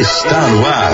Está 0.00 0.48
no 0.48 0.66
ar. 0.66 0.92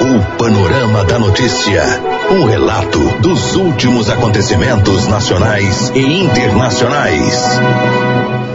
O 0.00 0.36
Panorama 0.38 1.02
da 1.04 1.18
Notícia. 1.18 1.82
Um 2.30 2.44
relato 2.44 3.00
dos 3.20 3.56
últimos 3.56 4.08
acontecimentos 4.08 5.08
nacionais 5.08 5.90
e 5.92 6.22
internacionais. 6.22 7.60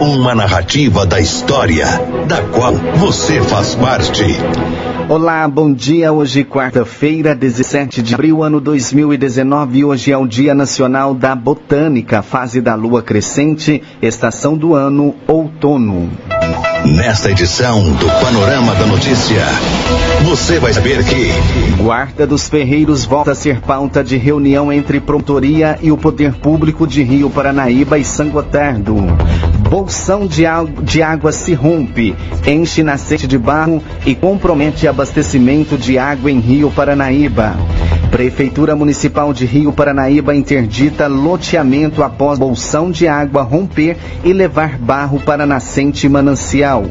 Uma 0.00 0.34
narrativa 0.34 1.04
da 1.04 1.20
história, 1.20 1.84
da 2.26 2.40
qual 2.44 2.72
você 2.96 3.42
faz 3.42 3.74
parte. 3.74 4.24
Olá, 5.06 5.46
bom 5.46 5.70
dia. 5.70 6.10
Hoje, 6.14 6.44
quarta-feira, 6.44 7.34
17 7.34 8.00
de 8.00 8.14
abril, 8.14 8.42
ano 8.42 8.58
2019. 8.58 9.84
Hoje 9.84 10.12
é 10.12 10.16
o 10.16 10.26
Dia 10.26 10.54
Nacional 10.54 11.14
da 11.14 11.34
Botânica, 11.34 12.22
fase 12.22 12.62
da 12.62 12.74
lua 12.74 13.02
crescente, 13.02 13.82
estação 14.00 14.56
do 14.56 14.74
ano, 14.74 15.14
outono. 15.26 16.10
Nesta 16.84 17.30
edição 17.30 17.92
do 17.94 18.06
Panorama 18.20 18.74
da 18.74 18.84
Notícia, 18.86 19.44
você 20.24 20.58
vai 20.58 20.72
saber 20.72 21.04
que. 21.04 21.30
Guarda 21.80 22.26
dos 22.26 22.48
Ferreiros 22.48 23.04
volta 23.04 23.30
a 23.30 23.34
ser 23.36 23.60
pauta 23.60 24.02
de 24.02 24.16
reunião 24.16 24.72
entre 24.72 25.00
Promotoria 25.00 25.78
e 25.80 25.92
o 25.92 25.96
Poder 25.96 26.34
Público 26.34 26.84
de 26.84 27.02
Rio 27.04 27.30
Paranaíba 27.30 27.98
e 27.98 28.04
Sangotardo. 28.04 28.96
Bolsão 29.72 30.26
de, 30.26 30.42
de 30.82 31.02
água 31.02 31.32
se 31.32 31.54
rompe, 31.54 32.14
enche 32.46 32.82
nascente 32.82 33.26
de 33.26 33.38
barro 33.38 33.82
e 34.04 34.14
compromete 34.14 34.86
abastecimento 34.86 35.78
de 35.78 35.96
água 35.96 36.30
em 36.30 36.38
Rio 36.38 36.70
Paranaíba. 36.70 37.56
Prefeitura 38.10 38.76
Municipal 38.76 39.32
de 39.32 39.46
Rio 39.46 39.72
Paranaíba 39.72 40.34
interdita 40.34 41.06
loteamento 41.06 42.02
após 42.02 42.38
bolsão 42.38 42.90
de 42.90 43.08
água 43.08 43.40
romper 43.40 43.96
e 44.22 44.34
levar 44.34 44.76
barro 44.76 45.18
para 45.18 45.46
nascente 45.46 46.06
manancial. 46.06 46.84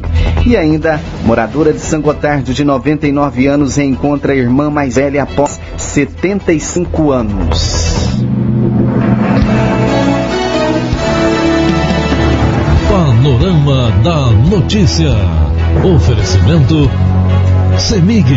E 0.44 0.56
ainda, 0.56 1.00
moradora 1.24 1.72
de 1.72 1.78
Sangotardo 1.78 2.52
de 2.52 2.64
99 2.64 3.46
anos 3.46 3.76
reencontra 3.76 4.32
a 4.32 4.36
irmã 4.36 4.68
mais 4.68 4.96
velha 4.96 5.22
após 5.22 5.60
75 5.76 7.12
anos. 7.12 8.21
Panorama 13.52 13.90
da 14.02 14.30
Notícia. 14.30 15.12
Oferecimento 15.84 16.90
CEMIG. 17.78 18.32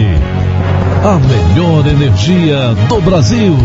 A 1.03 1.17
melhor 1.19 1.87
energia 1.87 2.75
do 2.89 2.99
Brasil. 3.01 3.55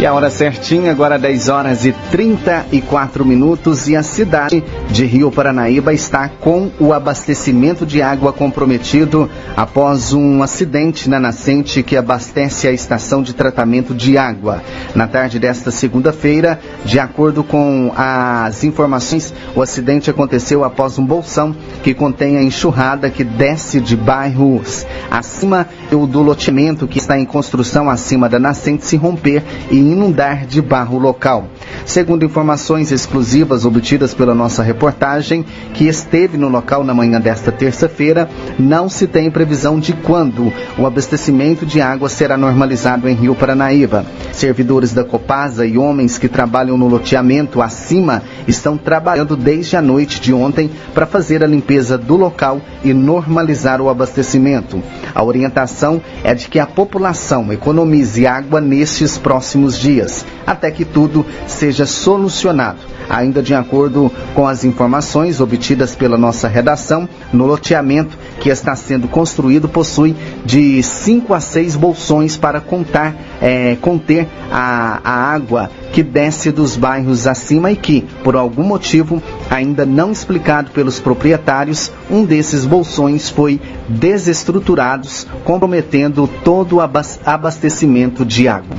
E 0.00 0.06
a 0.06 0.14
hora 0.14 0.30
certinha, 0.30 0.92
agora 0.92 1.18
10 1.18 1.48
horas 1.48 1.84
e 1.84 1.90
34 2.12 3.24
minutos, 3.24 3.88
e 3.88 3.96
a 3.96 4.02
cidade 4.04 4.62
de 4.88 5.04
Rio 5.04 5.28
Paranaíba 5.28 5.92
está 5.92 6.28
com 6.28 6.70
o 6.78 6.92
abastecimento 6.92 7.84
de 7.84 8.00
água 8.00 8.32
comprometido 8.32 9.28
após 9.56 10.12
um 10.12 10.40
acidente 10.40 11.10
na 11.10 11.18
nascente 11.18 11.82
que 11.82 11.96
abastece 11.96 12.68
a 12.68 12.72
estação 12.72 13.24
de 13.24 13.34
tratamento 13.34 13.92
de 13.92 14.16
água. 14.16 14.62
Na 14.94 15.08
tarde 15.08 15.40
desta 15.40 15.72
segunda-feira, 15.72 16.60
de 16.84 17.00
acordo 17.00 17.42
com 17.42 17.92
as 17.96 18.62
informações, 18.62 19.34
o 19.56 19.60
acidente 19.60 20.08
aconteceu 20.08 20.62
após 20.62 20.96
um 20.96 21.04
bolsão 21.04 21.52
que 21.82 21.92
contém 21.92 22.36
a 22.36 22.42
enxurrada 22.44 23.10
que 23.10 23.24
desce 23.24 23.80
de 23.80 23.96
bairros 23.96 24.86
acima 25.10 25.66
do 25.90 26.22
loteamento 26.22 26.86
que 26.86 26.98
está 26.98 27.18
em 27.18 27.24
construção 27.24 27.90
acima 27.90 28.28
da 28.28 28.38
nascente 28.38 28.86
se 28.86 28.96
romper 28.96 29.42
e 29.70 29.87
inundar 29.92 30.46
de 30.46 30.60
barro 30.60 30.98
local. 30.98 31.48
Segundo 31.84 32.24
informações 32.24 32.92
exclusivas 32.92 33.64
obtidas 33.64 34.12
pela 34.12 34.34
nossa 34.34 34.62
reportagem, 34.62 35.44
que 35.72 35.88
esteve 35.88 36.36
no 36.36 36.48
local 36.48 36.84
na 36.84 36.92
manhã 36.92 37.20
desta 37.20 37.50
terça-feira, 37.50 38.28
não 38.58 38.88
se 38.88 39.06
tem 39.06 39.30
previsão 39.30 39.80
de 39.80 39.92
quando 39.92 40.52
o 40.76 40.86
abastecimento 40.86 41.64
de 41.64 41.80
água 41.80 42.08
será 42.08 42.36
normalizado 42.36 43.08
em 43.08 43.14
Rio 43.14 43.34
Paranaíba. 43.34 44.04
Servidores 44.32 44.92
da 44.92 45.02
Copasa 45.02 45.66
e 45.66 45.78
homens 45.78 46.18
que 46.18 46.28
trabalham 46.28 46.76
no 46.76 46.88
loteamento 46.88 47.62
acima 47.62 48.22
estão 48.46 48.76
trabalhando 48.76 49.36
desde 49.36 49.76
a 49.76 49.82
noite 49.82 50.20
de 50.20 50.32
ontem 50.32 50.70
para 50.92 51.06
fazer 51.06 51.42
a 51.42 51.46
limpeza 51.46 51.96
do 51.96 52.16
local 52.16 52.60
e 52.84 52.92
normalizar 52.92 53.80
o 53.80 53.88
abastecimento. 53.88 54.82
A 55.14 55.24
orientação 55.24 56.00
é 56.22 56.34
de 56.34 56.48
que 56.48 56.58
a 56.58 56.66
população 56.66 57.52
economize 57.52 58.26
água 58.26 58.60
nestes 58.60 59.16
próximos 59.16 59.77
dias, 59.78 60.24
até 60.46 60.70
que 60.70 60.84
tudo 60.84 61.24
seja 61.46 61.86
solucionado. 61.86 62.78
Ainda 63.08 63.42
de 63.42 63.54
acordo 63.54 64.12
com 64.34 64.46
as 64.46 64.64
informações 64.64 65.40
obtidas 65.40 65.94
pela 65.94 66.18
nossa 66.18 66.46
redação, 66.46 67.08
no 67.32 67.46
loteamento 67.46 68.18
que 68.40 68.50
está 68.50 68.76
sendo 68.76 69.08
construído 69.08 69.68
possui 69.68 70.14
de 70.44 70.82
5 70.82 71.32
a 71.32 71.40
6 71.40 71.76
bolsões 71.76 72.36
para 72.36 72.60
contar, 72.60 73.14
é, 73.40 73.76
conter 73.80 74.28
a, 74.50 75.00
a 75.02 75.32
água 75.32 75.70
que 75.92 76.02
desce 76.02 76.52
dos 76.52 76.76
bairros 76.76 77.26
acima 77.26 77.72
e 77.72 77.76
que, 77.76 78.02
por 78.22 78.36
algum 78.36 78.62
motivo 78.62 79.22
ainda 79.50 79.86
não 79.86 80.12
explicado 80.12 80.70
pelos 80.70 81.00
proprietários, 81.00 81.90
um 82.10 82.24
desses 82.24 82.64
bolsões 82.64 83.30
foi 83.30 83.60
desestruturado, 83.88 85.08
comprometendo 85.44 86.28
todo 86.44 86.76
o 86.76 86.80
abastecimento 86.80 88.24
de 88.24 88.48
água. 88.48 88.76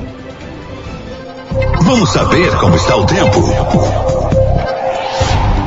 Vamos 1.81 2.09
saber 2.09 2.55
como 2.57 2.75
está 2.75 2.95
o 2.95 3.05
tempo. 3.05 3.39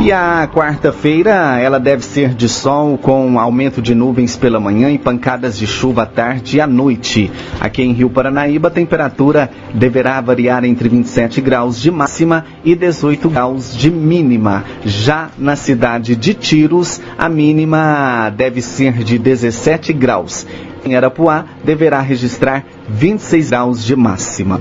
E 0.01 0.11
a 0.11 0.49
quarta-feira, 0.53 1.61
ela 1.61 1.79
deve 1.79 2.05
ser 2.05 2.35
de 2.35 2.49
sol 2.49 2.99
com 2.99 3.39
aumento 3.39 3.81
de 3.81 3.95
nuvens 3.95 4.37
pela 4.37 4.59
manhã 4.59 4.91
e 4.91 4.99
pancadas 4.99 5.57
de 5.57 5.65
chuva 5.65 6.03
à 6.03 6.07
tarde 6.07 6.57
e 6.57 6.61
à 6.61 6.67
noite. 6.67 7.31
Aqui 7.61 7.83
em 7.83 7.93
Rio 7.93 8.11
Paranaíba, 8.11 8.67
a 8.67 8.71
temperatura 8.71 9.49
deverá 9.73 10.21
variar 10.21 10.65
entre 10.65 10.89
27 10.89 11.41
graus 11.41 11.81
de 11.81 11.91
máxima 11.93 12.45
e 12.65 12.75
18 12.75 13.31
graus 13.31 13.77
de 13.77 13.93
mínima. 13.93 14.65
Já 14.85 15.31
na 15.39 15.55
cidade 15.55 16.17
de 16.17 16.35
Tiros, 16.35 17.01
a 17.17 17.29
mínima 17.29 18.29
deve 18.37 18.61
ser 18.61 19.05
de 19.05 19.19
17 19.19 19.93
graus. 19.93 20.45
Em 20.85 20.97
Arapuá, 20.97 21.45
deverá 21.63 22.01
registrar 22.01 22.65
26 22.89 23.51
graus 23.51 23.85
de 23.85 23.95
máxima. 23.95 24.61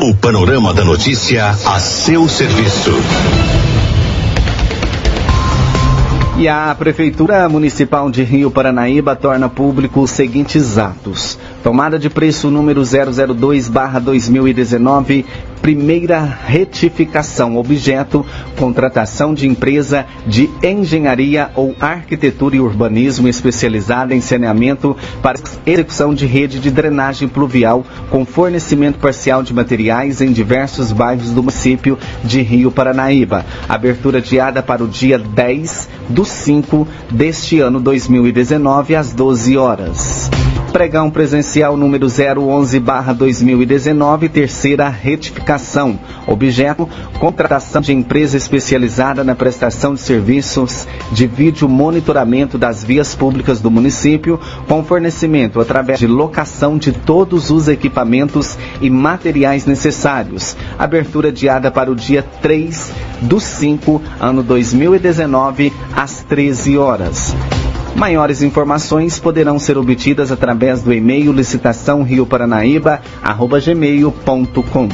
O 0.00 0.14
Panorama 0.14 0.72
da 0.72 0.84
Notícia 0.84 1.48
a 1.48 1.80
seu 1.80 2.28
serviço. 2.28 2.92
E 6.38 6.46
a 6.46 6.72
Prefeitura 6.78 7.48
Municipal 7.48 8.08
de 8.08 8.22
Rio 8.22 8.48
Paranaíba 8.48 9.16
torna 9.16 9.48
público 9.48 10.00
os 10.00 10.12
seguintes 10.12 10.78
atos. 10.78 11.36
Tomada 11.62 11.98
de 11.98 12.08
preço 12.08 12.50
número 12.50 12.80
002-2019, 12.82 15.24
primeira 15.60 16.20
retificação, 16.20 17.56
objeto, 17.56 18.24
contratação 18.56 19.34
de 19.34 19.48
empresa 19.48 20.06
de 20.24 20.48
engenharia 20.62 21.50
ou 21.56 21.74
arquitetura 21.80 22.54
e 22.56 22.60
urbanismo 22.60 23.26
especializada 23.26 24.14
em 24.14 24.20
saneamento 24.20 24.96
para 25.20 25.40
execução 25.66 26.14
de 26.14 26.26
rede 26.26 26.60
de 26.60 26.70
drenagem 26.70 27.26
pluvial 27.26 27.84
com 28.08 28.24
fornecimento 28.24 29.00
parcial 29.00 29.42
de 29.42 29.52
materiais 29.52 30.20
em 30.20 30.30
diversos 30.32 30.92
bairros 30.92 31.32
do 31.32 31.42
município 31.42 31.98
de 32.22 32.40
Rio 32.40 32.70
Paranaíba. 32.70 33.44
Abertura 33.68 34.20
diada 34.20 34.62
para 34.62 34.84
o 34.84 34.88
dia 34.88 35.18
10 35.18 35.88
do 36.08 36.24
5 36.24 36.86
deste 37.10 37.58
ano 37.58 37.80
2019 37.80 38.94
às 38.94 39.12
12 39.12 39.56
horas. 39.56 40.30
Pregão 40.72 41.10
presencial 41.10 41.47
número 41.76 42.06
011-2019, 42.06 44.28
terceira 44.28 44.88
retificação. 44.88 45.98
Objeto: 46.26 46.88
contratação 47.18 47.80
de 47.80 47.92
empresa 47.92 48.36
especializada 48.36 49.24
na 49.24 49.34
prestação 49.34 49.94
de 49.94 50.00
serviços 50.00 50.86
de 51.10 51.26
vídeo 51.26 51.68
monitoramento 51.68 52.58
das 52.58 52.84
vias 52.84 53.14
públicas 53.14 53.60
do 53.60 53.70
município, 53.70 54.38
com 54.66 54.84
fornecimento 54.84 55.60
através 55.60 55.98
de 55.98 56.06
locação 56.06 56.76
de 56.76 56.92
todos 56.92 57.50
os 57.50 57.68
equipamentos 57.68 58.58
e 58.80 58.90
materiais 58.90 59.66
necessários. 59.66 60.56
Abertura 60.78 61.32
diada 61.32 61.70
para 61.70 61.90
o 61.90 61.94
dia 61.94 62.24
3 62.42 62.92
do 63.22 63.40
5, 63.40 64.02
ano 64.20 64.42
2019, 64.42 65.72
às 65.94 66.22
13 66.22 66.78
horas. 66.78 67.34
Maiores 67.98 68.42
informações 68.42 69.18
poderão 69.18 69.58
ser 69.58 69.76
obtidas 69.76 70.30
através 70.30 70.84
do 70.84 70.94
e-mail 70.94 71.32
licitação 71.32 72.04
rioparanaíba@gmail.com. 72.04 74.88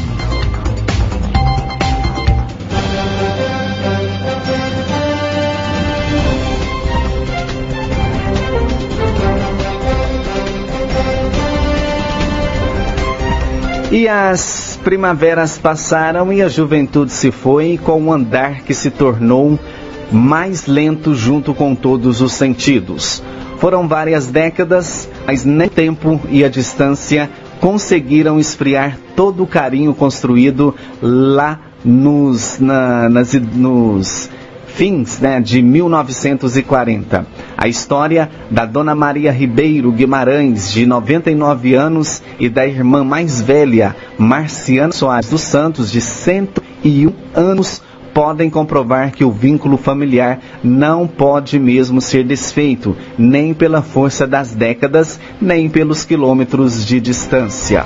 E 13.92 14.08
as 14.08 14.80
primaveras 14.82 15.58
passaram 15.58 16.32
e 16.32 16.40
a 16.40 16.48
juventude 16.48 17.12
se 17.12 17.30
foi 17.30 17.78
com 17.82 18.00
um 18.00 18.10
andar 18.10 18.62
que 18.62 18.72
se 18.72 18.90
tornou 18.90 19.58
mais 20.12 20.66
lento 20.66 21.14
junto 21.14 21.54
com 21.54 21.74
todos 21.74 22.20
os 22.20 22.32
sentidos. 22.32 23.22
Foram 23.58 23.88
várias 23.88 24.26
décadas, 24.26 25.08
mas 25.26 25.44
nem 25.44 25.66
o 25.66 25.70
tempo 25.70 26.20
e 26.28 26.44
a 26.44 26.48
distância 26.48 27.30
conseguiram 27.60 28.38
esfriar 28.38 28.98
todo 29.16 29.42
o 29.42 29.46
carinho 29.46 29.94
construído 29.94 30.74
lá 31.00 31.60
nos, 31.84 32.58
na, 32.58 33.08
nas, 33.08 33.32
nos 33.32 34.28
fins 34.74 35.20
né, 35.20 35.40
de 35.40 35.62
1940. 35.62 37.26
A 37.56 37.68
história 37.68 38.28
da 38.50 38.66
Dona 38.66 38.94
Maria 38.94 39.30
Ribeiro 39.30 39.92
Guimarães, 39.92 40.72
de 40.72 40.84
99 40.84 41.74
anos, 41.74 42.22
e 42.38 42.48
da 42.48 42.66
irmã 42.66 43.04
mais 43.04 43.40
velha, 43.40 43.94
Marciana 44.18 44.92
Soares 44.92 45.30
dos 45.30 45.42
Santos, 45.42 45.90
de 45.90 46.00
101 46.00 47.12
anos, 47.34 47.80
podem 48.14 48.48
comprovar 48.48 49.10
que 49.10 49.24
o 49.24 49.32
vínculo 49.32 49.76
familiar 49.76 50.38
não 50.62 51.06
pode 51.06 51.58
mesmo 51.58 52.00
ser 52.00 52.24
desfeito, 52.24 52.96
nem 53.18 53.52
pela 53.52 53.82
força 53.82 54.24
das 54.24 54.54
décadas, 54.54 55.18
nem 55.40 55.68
pelos 55.68 56.04
quilômetros 56.04 56.86
de 56.86 57.00
distância. 57.00 57.84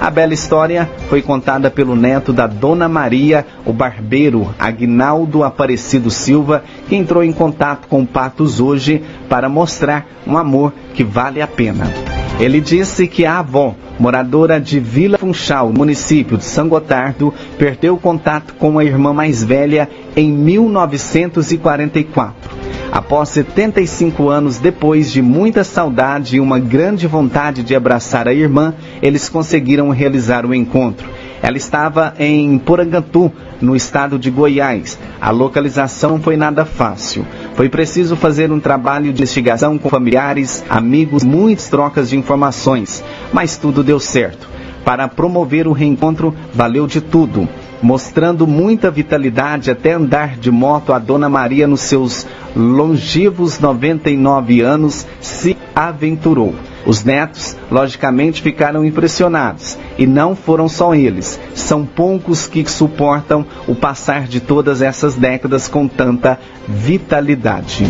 A 0.00 0.10
bela 0.10 0.34
história 0.34 0.90
foi 1.08 1.22
contada 1.22 1.70
pelo 1.70 1.94
neto 1.94 2.32
da 2.32 2.48
Dona 2.48 2.88
Maria, 2.88 3.46
o 3.64 3.72
barbeiro 3.72 4.52
Agnaldo 4.58 5.44
Aparecido 5.44 6.10
Silva, 6.10 6.64
que 6.88 6.96
entrou 6.96 7.22
em 7.22 7.32
contato 7.32 7.86
com 7.86 8.04
Patos 8.04 8.60
hoje 8.60 9.02
para 9.28 9.48
mostrar 9.48 10.06
um 10.26 10.36
amor 10.36 10.72
que 10.92 11.04
vale 11.04 11.40
a 11.40 11.46
pena. 11.46 12.17
Ele 12.40 12.60
disse 12.60 13.08
que 13.08 13.26
a 13.26 13.40
avó, 13.40 13.74
moradora 13.98 14.60
de 14.60 14.78
Vila 14.78 15.18
Funchal, 15.18 15.72
município 15.72 16.36
de 16.36 16.44
São 16.44 16.68
Gotardo, 16.68 17.34
perdeu 17.58 17.96
contato 17.96 18.54
com 18.54 18.78
a 18.78 18.84
irmã 18.84 19.12
mais 19.12 19.42
velha 19.42 19.88
em 20.16 20.30
1944. 20.30 22.56
Após 22.92 23.30
75 23.30 24.28
anos 24.28 24.58
depois 24.58 25.10
de 25.10 25.20
muita 25.20 25.64
saudade 25.64 26.36
e 26.36 26.40
uma 26.40 26.60
grande 26.60 27.08
vontade 27.08 27.64
de 27.64 27.74
abraçar 27.74 28.28
a 28.28 28.32
irmã, 28.32 28.72
eles 29.02 29.28
conseguiram 29.28 29.90
realizar 29.90 30.46
o 30.46 30.54
encontro. 30.54 31.08
Ela 31.42 31.56
estava 31.56 32.14
em 32.18 32.58
Porangantu, 32.58 33.32
no 33.60 33.74
estado 33.74 34.16
de 34.18 34.30
Goiás. 34.30 34.98
A 35.20 35.30
localização 35.30 36.20
foi 36.20 36.36
nada 36.36 36.64
fácil. 36.64 37.26
Foi 37.54 37.68
preciso 37.68 38.16
fazer 38.16 38.52
um 38.52 38.60
trabalho 38.60 39.12
de 39.12 39.22
investigação 39.22 39.76
com 39.78 39.88
familiares, 39.88 40.64
amigos, 40.68 41.24
muitas 41.24 41.68
trocas 41.68 42.10
de 42.10 42.16
informações, 42.16 43.02
mas 43.32 43.56
tudo 43.56 43.82
deu 43.82 43.98
certo. 43.98 44.48
Para 44.84 45.08
promover 45.08 45.66
o 45.66 45.72
reencontro, 45.72 46.34
valeu 46.54 46.86
de 46.86 47.00
tudo 47.00 47.48
mostrando 47.82 48.46
muita 48.46 48.90
vitalidade 48.90 49.70
até 49.70 49.92
andar 49.92 50.36
de 50.36 50.50
moto, 50.50 50.92
a 50.92 50.98
Dona 50.98 51.28
Maria, 51.28 51.66
nos 51.66 51.80
seus 51.80 52.26
longivos 52.56 53.58
99 53.58 54.60
anos, 54.60 55.06
se 55.20 55.56
aventurou. 55.74 56.54
Os 56.88 57.04
netos, 57.04 57.54
logicamente, 57.70 58.40
ficaram 58.40 58.82
impressionados. 58.82 59.76
E 59.98 60.06
não 60.06 60.34
foram 60.34 60.70
só 60.70 60.94
eles. 60.94 61.38
São 61.54 61.84
poucos 61.84 62.46
que 62.46 62.64
suportam 62.68 63.44
o 63.66 63.74
passar 63.74 64.26
de 64.26 64.40
todas 64.40 64.80
essas 64.80 65.14
décadas 65.14 65.68
com 65.68 65.86
tanta 65.86 66.40
vitalidade. 66.66 67.84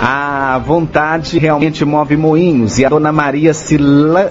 A 0.00 0.58
vontade 0.58 1.38
realmente 1.38 1.84
move 1.84 2.16
moinhos 2.16 2.78
e 2.78 2.84
a 2.86 2.88
Dona 2.88 3.12
Maria 3.12 3.52
se 3.52 3.76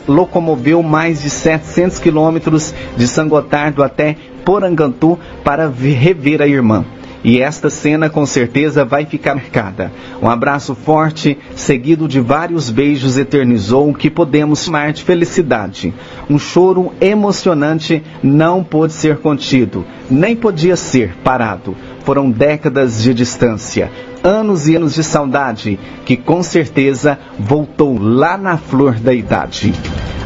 locomoveu 0.07 0.81
mais 0.81 1.21
de 1.21 1.29
700 1.29 1.99
quilômetros 1.99 2.73
de 2.97 3.07
Sangotardo 3.07 3.83
até 3.83 4.17
Porangantu 4.43 5.19
para 5.43 5.69
rever 5.69 6.41
a 6.41 6.47
irmã. 6.47 6.83
E 7.23 7.39
esta 7.39 7.69
cena 7.69 8.09
com 8.09 8.25
certeza 8.25 8.83
vai 8.83 9.05
ficar 9.05 9.35
marcada. 9.35 9.91
Um 10.21 10.29
abraço 10.29 10.75
forte, 10.75 11.37
seguido 11.55 12.05
de 12.05 12.19
vários 12.19 12.69
beijos, 12.69 13.17
eternizou 13.17 13.89
o 13.89 13.93
que 13.93 14.09
podemos 14.09 14.65
chamar 14.65 14.91
de 14.91 15.03
felicidade. 15.03 15.93
Um 16.29 16.37
choro 16.37 16.91
emocionante 16.99 18.03
não 18.21 18.61
pôde 18.61 18.91
ser 18.91 19.19
contido, 19.19 19.85
nem 20.11 20.35
podia 20.35 20.75
ser 20.75 21.15
parado. 21.23 21.75
Foram 22.03 22.29
décadas 22.29 23.01
de 23.01 23.13
distância, 23.13 23.89
anos 24.21 24.67
e 24.67 24.75
anos 24.75 24.93
de 24.93 25.03
saudade, 25.03 25.79
que 26.03 26.17
com 26.17 26.43
certeza 26.43 27.17
voltou 27.39 27.97
lá 27.97 28.37
na 28.37 28.57
flor 28.57 28.95
da 28.95 29.13
idade. 29.13 29.73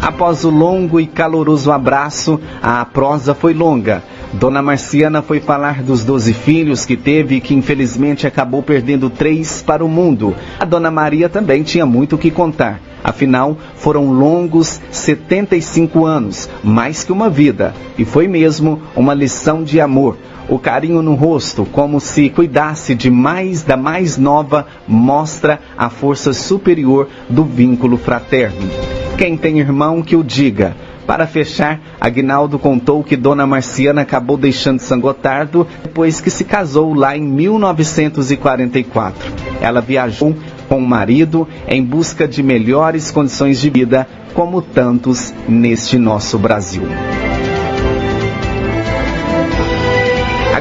Após 0.01 0.43
o 0.43 0.49
longo 0.49 0.99
e 0.99 1.05
caloroso 1.05 1.71
abraço, 1.71 2.39
a 2.61 2.83
prosa 2.85 3.35
foi 3.35 3.53
longa 3.53 4.01
Dona 4.33 4.61
Marciana 4.61 5.21
foi 5.21 5.39
falar 5.39 5.81
dos 5.81 6.03
doze 6.03 6.33
filhos 6.33 6.85
que 6.85 6.97
teve 6.97 7.35
e 7.35 7.41
que 7.41 7.55
infelizmente 7.55 8.27
acabou 8.27 8.61
perdendo 8.61 9.09
três 9.09 9.61
para 9.61 9.83
o 9.83 9.89
mundo. 9.89 10.35
A 10.59 10.65
Dona 10.65 10.91
Maria 10.91 11.29
também 11.29 11.63
tinha 11.63 11.85
muito 11.85 12.15
o 12.15 12.17
que 12.17 12.29
contar. 12.29 12.81
Afinal, 13.03 13.57
foram 13.75 14.11
longos 14.11 14.81
75 14.91 16.05
anos, 16.05 16.49
mais 16.61 17.03
que 17.03 17.11
uma 17.11 17.29
vida, 17.29 17.73
e 17.97 18.03
foi 18.03 18.27
mesmo 18.27 18.81
uma 18.95 19.13
lição 19.13 19.63
de 19.63 19.79
amor. 19.79 20.17
O 20.49 20.59
carinho 20.59 21.01
no 21.01 21.13
rosto, 21.13 21.65
como 21.65 21.99
se 21.99 22.29
cuidasse 22.29 22.95
de 22.95 23.09
mais 23.09 23.63
da 23.63 23.77
mais 23.77 24.17
nova, 24.17 24.67
mostra 24.87 25.59
a 25.77 25.89
força 25.89 26.33
superior 26.33 27.07
do 27.29 27.43
vínculo 27.43 27.97
fraterno. 27.97 28.69
Quem 29.17 29.35
tem 29.35 29.59
irmão 29.59 30.01
que 30.01 30.15
o 30.15 30.23
diga. 30.23 30.75
Para 31.07 31.25
fechar, 31.25 31.79
Agnaldo 32.01 32.59
contou 32.59 33.01
que 33.01 33.15
Dona 33.15 33.47
Marciana 33.47 34.01
acabou 34.01 34.35
deixando 34.35 34.79
Sangotardo 34.79 35.65
depois 35.81 36.19
que 36.19 36.29
se 36.29 36.43
casou 36.43 36.93
lá 36.93 37.15
em 37.15 37.23
1944. 37.23 39.31
Ela 39.61 39.79
viajou 39.79 40.35
com 40.67 40.79
o 40.79 40.87
marido 40.87 41.47
em 41.65 41.81
busca 41.81 42.27
de 42.27 42.43
melhores 42.43 43.09
condições 43.09 43.61
de 43.61 43.69
vida, 43.69 44.05
como 44.33 44.61
tantos 44.61 45.33
neste 45.47 45.97
nosso 45.97 46.37
Brasil. 46.37 46.83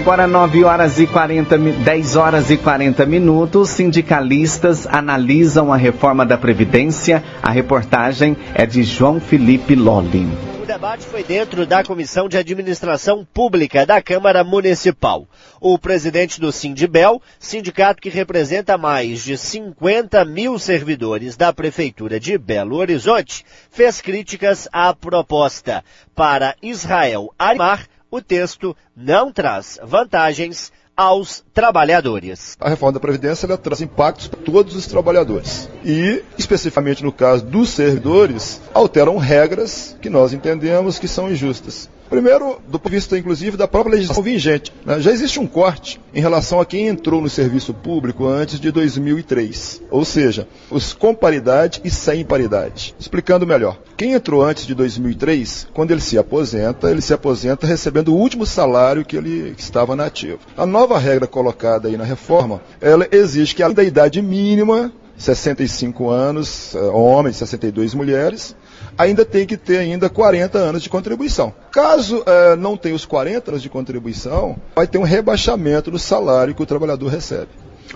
Agora 0.07 0.29
9 0.29 0.63
horas 0.63 1.01
e 1.01 1.07
40, 1.09 1.59
10 1.59 2.15
horas 2.15 2.49
e 2.49 2.57
40 2.57 3.05
minutos, 3.07 3.71
sindicalistas 3.71 4.87
analisam 4.87 5.73
a 5.73 5.77
reforma 5.77 6.25
da 6.25 6.39
Previdência. 6.39 7.25
A 7.43 7.51
reportagem 7.51 8.37
é 8.55 8.65
de 8.65 8.85
João 8.85 9.19
Felipe 9.19 9.75
Lolli. 9.75 10.29
O 10.63 10.65
debate 10.65 11.05
foi 11.05 11.25
dentro 11.25 11.67
da 11.67 11.83
Comissão 11.83 12.29
de 12.29 12.39
Administração 12.39 13.27
Pública 13.35 13.85
da 13.85 14.01
Câmara 14.01 14.45
Municipal. 14.45 15.27
O 15.61 15.77
presidente 15.77 16.41
do 16.41 16.53
Sindibel, 16.53 17.21
sindicato 17.41 18.01
que 18.01 18.09
representa 18.09 18.79
mais 18.79 19.25
de 19.25 19.37
50 19.37 20.25
mil 20.25 20.57
servidores 20.57 21.37
da 21.37 21.53
Prefeitura 21.53 22.21
de 22.21 22.39
Belo 22.39 22.77
Horizonte, 22.77 23.45
fez 23.73 24.01
críticas 24.01 24.69
à 24.73 24.95
proposta. 24.95 25.83
Para 26.15 26.55
Israel 26.63 27.35
Arimar, 27.37 27.89
o 28.17 28.23
texto 28.23 28.77
não 28.97 29.31
traz 29.31 29.79
vantagens 29.83 30.73
aos 30.97 31.45
trabalhadores. 31.53 32.57
A 32.59 32.71
reforma 32.71 32.95
da 32.95 33.01
Previdência 33.01 33.47
ela 33.47 33.59
traz 33.59 33.83
impactos 33.83 34.29
para 34.29 34.41
todos 34.41 34.75
os 34.75 34.87
trabalhadores. 34.87 35.69
E, 35.85 36.25
especificamente 36.39 37.05
no 37.05 37.13
caso 37.13 37.45
dos 37.45 37.69
servidores, 37.69 38.61
alteram 38.73 39.19
regras 39.19 39.95
que 40.01 40.09
nós 40.09 40.33
entendemos 40.33 40.99
que 40.99 41.07
são 41.07 41.31
injustas. 41.31 41.91
Primeiro, 42.09 42.59
do 42.69 42.79
ponto 42.79 42.91
de 42.91 42.97
vista, 42.97 43.19
inclusive, 43.19 43.57
da 43.57 43.69
própria 43.69 43.95
legislação 43.95 44.23
vigente. 44.23 44.73
Né? 44.85 45.01
Já 45.01 45.11
existe 45.11 45.41
um 45.41 45.47
corte 45.47 46.01
em 46.15 46.21
relação 46.21 46.61
a 46.61 46.67
quem 46.67 46.89
entrou 46.89 47.21
no 47.21 47.29
serviço 47.29 47.75
público 47.75 48.27
antes 48.27 48.61
de 48.61 48.71
2003. 48.71 49.83
Ou 49.91 50.05
seja, 50.05 50.47
os 50.71 50.93
com 50.93 51.15
paridade 51.15 51.81
e 51.85 51.91
sem 51.91 52.25
paridade. 52.25 52.95
Explicando 52.99 53.47
melhor. 53.47 53.79
Quem 53.97 54.13
entrou 54.13 54.43
antes 54.43 54.67
de 54.67 54.75
2003, 54.75 55.69
quando 55.73 55.91
ele 55.91 56.01
se 56.01 56.19
aposenta, 56.19 56.91
ele 56.91 57.01
se 57.01 57.13
aposenta 57.13 57.67
recebendo 57.67 58.15
o 58.15 58.17
último 58.17 58.47
salário 58.47 59.05
que 59.05 59.17
ele 59.17 59.55
estava 59.59 59.97
na 59.97 60.07
ativa. 60.07 60.39
A 60.57 60.67
nova 60.67 60.99
regra 60.99 61.27
colocada 61.27 61.89
aí 61.89 61.97
na 61.97 62.05
reforma, 62.05 62.61
ela 62.81 63.09
exige 63.11 63.55
que 63.55 63.63
além 63.63 63.77
da 63.77 63.85
idade 63.85 64.23
mínima 64.23 64.93
65 65.17 66.11
anos, 66.11 66.75
eh, 66.75 66.79
homens, 66.79 67.37
62 67.37 67.95
mulheres, 67.95 68.57
ainda 68.99 69.25
tem 69.25 69.47
que 69.47 69.57
ter 69.57 69.79
ainda 69.79 70.09
40 70.09 70.59
anos 70.59 70.83
de 70.83 70.89
contribuição. 70.89 71.55
Caso 71.71 72.23
é, 72.27 72.57
não 72.57 72.77
tenha 72.77 72.95
os 72.95 73.05
40 73.05 73.51
anos 73.51 73.63
de 73.63 73.69
contribuição, 73.69 74.57
vai 74.75 74.87
ter 74.87 74.99
um 74.99 75.03
rebaixamento 75.03 75.91
do 75.91 75.99
salário 75.99 76.55
que 76.55 76.63
o 76.63 76.67
trabalhador 76.67 77.09
recebe. 77.09 77.49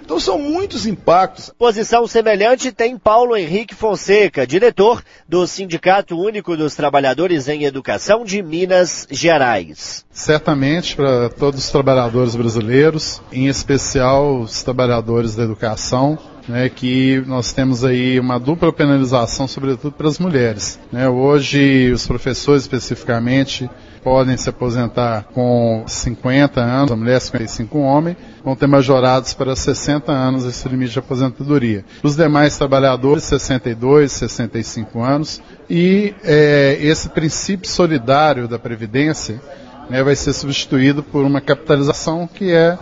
Então 0.02 0.20
são 0.20 0.38
muitos 0.38 0.86
impactos. 0.86 1.52
Posição 1.58 2.06
semelhante 2.06 2.70
tem 2.72 2.96
Paulo 2.96 3.36
Henrique 3.36 3.74
Fonseca, 3.74 4.46
diretor 4.46 5.02
do 5.28 5.46
Sindicato 5.46 6.16
Único 6.16 6.56
dos 6.56 6.74
Trabalhadores 6.74 7.48
em 7.48 7.64
Educação 7.64 8.24
de 8.24 8.42
Minas 8.42 9.06
Gerais. 9.10 10.04
Certamente 10.10 10.94
para 10.94 11.28
todos 11.28 11.64
os 11.64 11.70
trabalhadores 11.70 12.34
brasileiros, 12.34 13.20
em 13.32 13.46
especial 13.46 14.40
os 14.40 14.62
trabalhadores 14.62 15.34
da 15.34 15.42
educação, 15.42 16.18
né, 16.50 16.68
que 16.68 17.22
nós 17.26 17.52
temos 17.52 17.84
aí 17.84 18.18
uma 18.18 18.38
dupla 18.38 18.72
penalização, 18.72 19.46
sobretudo 19.46 19.92
para 19.92 20.08
as 20.08 20.18
mulheres. 20.18 20.78
Né? 20.92 21.08
Hoje, 21.08 21.90
os 21.92 22.06
professores 22.06 22.62
especificamente 22.62 23.70
podem 24.02 24.36
se 24.36 24.48
aposentar 24.48 25.24
com 25.32 25.84
50 25.86 26.60
anos, 26.60 26.90
a 26.90 26.96
mulher 26.96 27.20
55 27.20 27.78
homem, 27.78 28.16
vão 28.42 28.56
ter 28.56 28.66
majorados 28.66 29.34
para 29.34 29.54
60 29.54 30.10
anos 30.10 30.44
esse 30.44 30.68
limite 30.68 30.92
de 30.92 30.98
aposentadoria. 30.98 31.84
Os 32.02 32.16
demais 32.16 32.56
trabalhadores, 32.56 33.24
62, 33.24 34.10
65 34.10 35.02
anos, 35.02 35.42
e 35.68 36.14
é, 36.24 36.78
esse 36.80 37.10
princípio 37.10 37.68
solidário 37.68 38.48
da 38.48 38.58
Previdência 38.58 39.40
né, 39.88 40.02
vai 40.02 40.16
ser 40.16 40.32
substituído 40.32 41.02
por 41.02 41.24
uma 41.24 41.40
capitalização 41.40 42.26
que 42.26 42.50
é, 42.50 42.78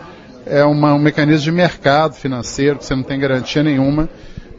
é 0.46 0.64
uma, 0.64 0.94
um 0.94 0.98
mecanismo 0.98 1.44
de 1.44 1.52
mercado 1.52 2.14
financeiro, 2.14 2.78
que 2.78 2.84
você 2.84 2.94
não 2.94 3.02
tem 3.02 3.18
garantia 3.18 3.62
nenhuma 3.62 4.08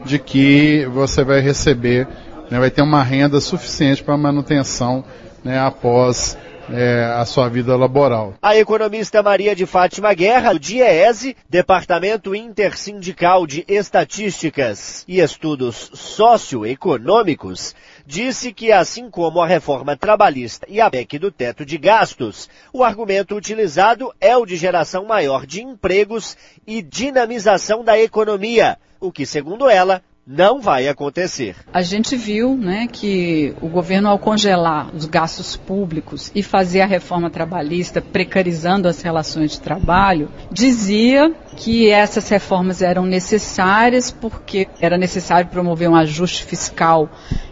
de 0.06 0.18
que 0.18 0.86
você 0.94 1.24
vai 1.24 1.40
receber, 1.40 2.08
né, 2.50 2.60
vai 2.60 2.70
ter 2.70 2.82
uma 2.82 3.04
renda 3.04 3.40
suficiente 3.40 4.04
para 4.04 4.16
manutenção 4.18 5.04
né, 5.44 5.60
após 5.60 6.38
é, 6.72 7.04
a 7.16 7.26
sua 7.26 7.50
vida 7.50 7.76
laboral. 7.76 8.36
A 8.42 8.56
economista 8.56 9.24
Maria 9.24 9.56
de 9.56 9.66
Fátima 9.66 10.14
Guerra, 10.14 10.54
do 10.54 10.60
DIEESE, 10.60 11.36
Departamento 11.50 12.36
Intersindical 12.36 13.46
de 13.46 13.66
Estatísticas 13.68 15.04
e 15.08 15.20
Estudos 15.20 15.92
Socioeconômicos, 15.94 17.76
disse 18.06 18.52
que, 18.54 18.72
assim 18.72 19.10
como 19.10 19.42
a 19.42 19.48
reforma 19.48 19.96
trabalhista 19.96 20.66
e 20.70 20.82
a 20.82 20.90
PEC 20.90 21.20
do 21.20 21.32
teto 21.32 21.66
de 21.66 21.78
gastos, 21.78 22.50
o 22.74 22.84
argumento 22.84 23.36
utilizado 23.36 24.14
é 24.20 24.36
o 24.36 24.46
de 24.46 24.56
geração 24.56 25.06
maior 25.06 25.46
de 25.46 25.62
empregos 25.62 26.38
e 26.66 26.82
dinamização 26.82 27.84
da 27.84 28.00
economia, 28.00 28.78
o 29.00 29.12
que, 29.12 29.26
segundo 29.26 29.70
ela, 29.70 30.02
não 30.30 30.62
vai 30.62 30.88
acontecer. 30.88 31.56
A 31.74 31.82
gente 31.82 32.16
viu 32.16 32.56
né, 32.56 32.88
que 32.92 33.56
o 33.60 33.68
governo, 33.68 34.10
ao 34.10 34.20
congelar 34.20 34.94
os 34.96 35.06
gastos 35.06 35.58
públicos 35.58 36.32
e 36.36 36.44
fazer 36.44 36.82
a 36.82 36.86
reforma 36.86 37.32
trabalhista 37.32 38.00
precarizando 38.00 38.88
as 38.88 39.02
relações 39.02 39.54
de 39.54 39.62
trabalho, 39.62 40.30
dizia 40.52 41.34
que 41.58 41.90
essas 41.90 42.30
reformas 42.30 42.84
eram 42.84 43.08
necessárias 43.08 44.12
porque 44.12 44.68
era 44.80 45.00
necessário 45.00 45.50
promover 45.50 45.90
um 45.90 45.96
ajuste 45.96 46.46
fiscal 46.46 47.10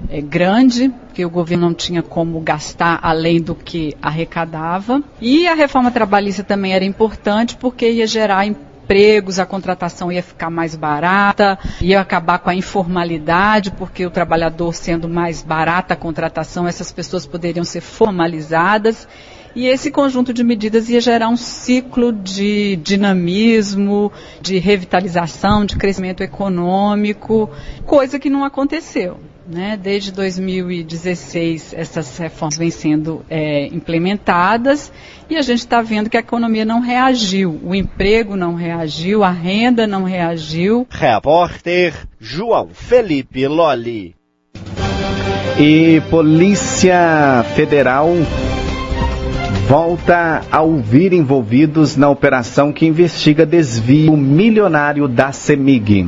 é, 0.08 0.22
grande, 0.22 0.90
porque 0.90 1.26
o 1.26 1.30
governo 1.32 1.66
não 1.66 1.74
tinha 1.74 2.04
como 2.04 2.40
gastar 2.42 3.00
além 3.02 3.42
do 3.42 3.56
que 3.56 3.96
arrecadava. 4.00 5.02
E 5.20 5.48
a 5.48 5.56
reforma 5.56 5.90
trabalhista 5.90 6.44
também 6.44 6.76
era 6.76 6.86
importante 6.86 7.56
porque 7.56 7.90
ia 7.90 8.06
gerar 8.06 8.46
empregos, 8.88 9.38
a 9.38 9.46
contratação 9.46 10.10
ia 10.10 10.24
ficar 10.24 10.50
mais 10.50 10.74
barata, 10.74 11.60
ia 11.82 12.00
acabar 12.00 12.40
com 12.40 12.50
a 12.50 12.56
informalidade, 12.56 13.72
porque 13.72 14.06
o 14.06 14.10
trabalhador 14.10 14.74
sendo 14.74 15.10
mais 15.10 15.44
barata 15.44 15.94
a 15.94 15.98
contratação, 15.98 16.66
essas 16.66 16.90
pessoas 16.90 17.26
poderiam 17.26 17.66
ser 17.66 17.82
formalizadas. 17.82 19.06
E 19.54 19.66
esse 19.66 19.92
conjunto 19.92 20.34
de 20.34 20.44
medidas 20.44 20.88
ia 20.88 21.02
gerar 21.02 21.28
um 21.28 21.36
ciclo 21.36 22.14
de 22.14 22.78
dinamismo, 22.78 24.12
de 24.40 24.58
revitalização, 24.58 25.66
de 25.66 25.76
crescimento 25.76 26.22
econômico, 26.22 27.50
coisa 27.86 28.20
que 28.20 28.30
não 28.30 28.46
aconteceu. 28.46 29.20
Né? 29.48 29.80
Desde 29.82 30.12
2016, 30.12 31.74
essas 31.74 32.18
reformas 32.18 32.58
vêm 32.58 32.70
sendo 32.70 33.26
é, 33.30 33.68
implementadas 33.68 34.92
e 35.30 35.38
a 35.38 35.42
gente 35.42 35.60
está 35.60 35.82
vendo 35.82 36.10
que 36.10 36.18
a 36.18 36.20
economia 36.20 36.66
não 36.66 36.82
reagiu, 36.82 37.58
o 37.64 37.74
emprego 37.74 38.36
não 38.36 38.56
reagiu, 38.56 39.24
a 39.24 39.32
renda 39.32 39.88
não 39.88 40.04
reagiu. 40.04 40.86
Repórter 40.90 41.94
João 42.20 42.70
Felipe 42.74 43.48
Loli. 43.48 44.16
E 45.58 46.02
Polícia 46.10 47.46
Federal 47.56 48.10
volta 49.68 50.44
a 50.52 50.62
ouvir 50.62 51.14
envolvidos 51.14 51.96
na 51.96 52.10
operação 52.10 52.74
que 52.74 52.86
investiga 52.86 53.46
desvio 53.46 54.16
milionário 54.18 55.08
da 55.08 55.32
CEMIG. 55.32 56.06